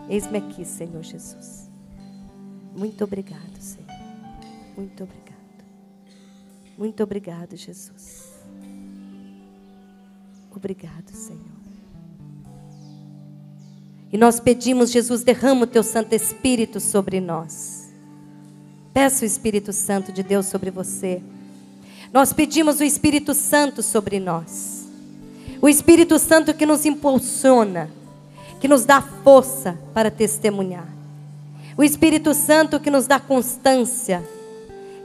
[0.09, 1.69] Eis-me aqui, Senhor Jesus.
[2.75, 3.91] Muito obrigado, Senhor.
[4.75, 5.33] Muito obrigado.
[6.75, 8.33] Muito obrigado, Jesus.
[10.49, 11.52] Obrigado, Senhor.
[14.13, 17.91] E nós pedimos, Jesus, derrama o teu Santo Espírito sobre nós.
[18.93, 21.21] Peça o Espírito Santo de Deus sobre você.
[22.13, 24.87] Nós pedimos o Espírito Santo sobre nós.
[25.59, 27.89] O Espírito Santo que nos impulsiona,
[28.61, 30.87] que nos dá força para testemunhar.
[31.75, 34.23] O Espírito Santo que nos dá constância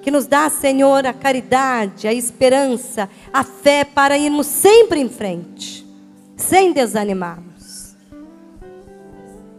[0.08, 5.86] que nos dá, Senhor, a caridade, a esperança, a fé para irmos sempre em frente,
[6.34, 7.47] sem desanimarmos.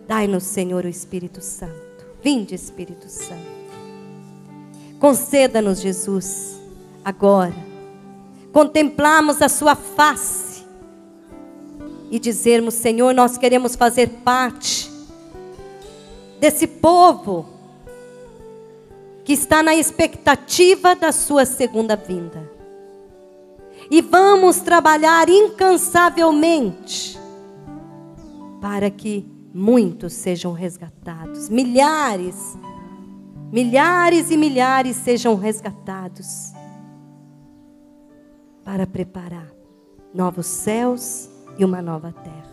[0.10, 2.04] Dai-nos, Senhor, o Espírito Santo.
[2.24, 3.60] Vinde, Espírito Santo.
[5.00, 6.60] Conceda-nos, Jesus,
[7.06, 7.54] agora,
[8.52, 10.66] contemplarmos a Sua face
[12.10, 14.90] e dizermos: Senhor, nós queremos fazer parte
[16.40, 17.46] desse povo
[19.24, 22.52] que está na expectativa da sua segunda vinda.
[23.92, 27.20] E vamos trabalhar incansavelmente
[28.60, 32.58] para que muitos sejam resgatados, milhares,
[33.52, 36.54] milhares e milhares sejam resgatados
[38.64, 39.52] para preparar
[40.14, 42.50] novos céus e uma nova terra.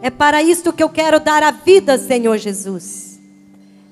[0.00, 3.20] É para isto que eu quero dar a vida, Senhor Jesus.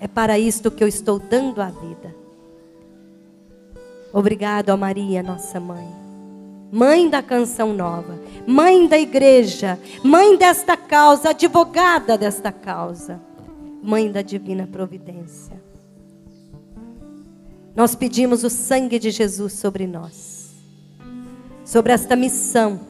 [0.01, 2.15] É para isto que eu estou dando a vida.
[4.13, 5.87] Obrigado a Maria, nossa mãe.
[6.73, 8.19] Mãe da canção nova.
[8.51, 13.21] Mãe da igreja, mãe desta causa, advogada desta causa,
[13.81, 15.63] mãe da divina providência.
[17.75, 20.51] Nós pedimos o sangue de Jesus sobre nós,
[21.65, 22.81] sobre esta missão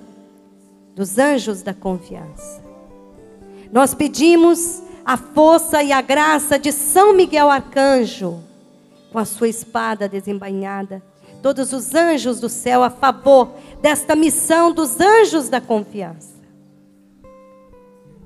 [0.96, 2.62] dos anjos da confiança.
[3.70, 8.40] Nós pedimos a força e a graça de São Miguel Arcanjo,
[9.12, 11.02] com a sua espada desembainhada,
[11.42, 16.41] todos os anjos do céu a favor desta missão dos anjos da confiança.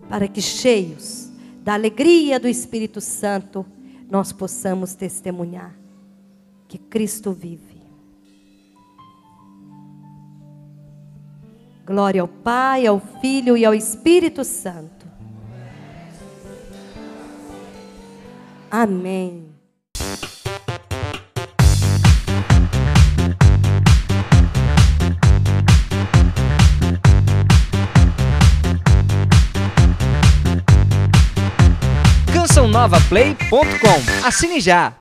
[0.09, 1.31] Para que, cheios
[1.63, 3.65] da alegria do Espírito Santo,
[4.11, 5.75] nós possamos testemunhar
[6.69, 7.75] que Cristo vive.
[11.87, 15.07] Glória ao Pai, ao Filho e ao Espírito Santo.
[18.71, 19.44] Amém.
[32.45, 34.27] cançãonovaplay.com.
[34.27, 34.93] Assine já!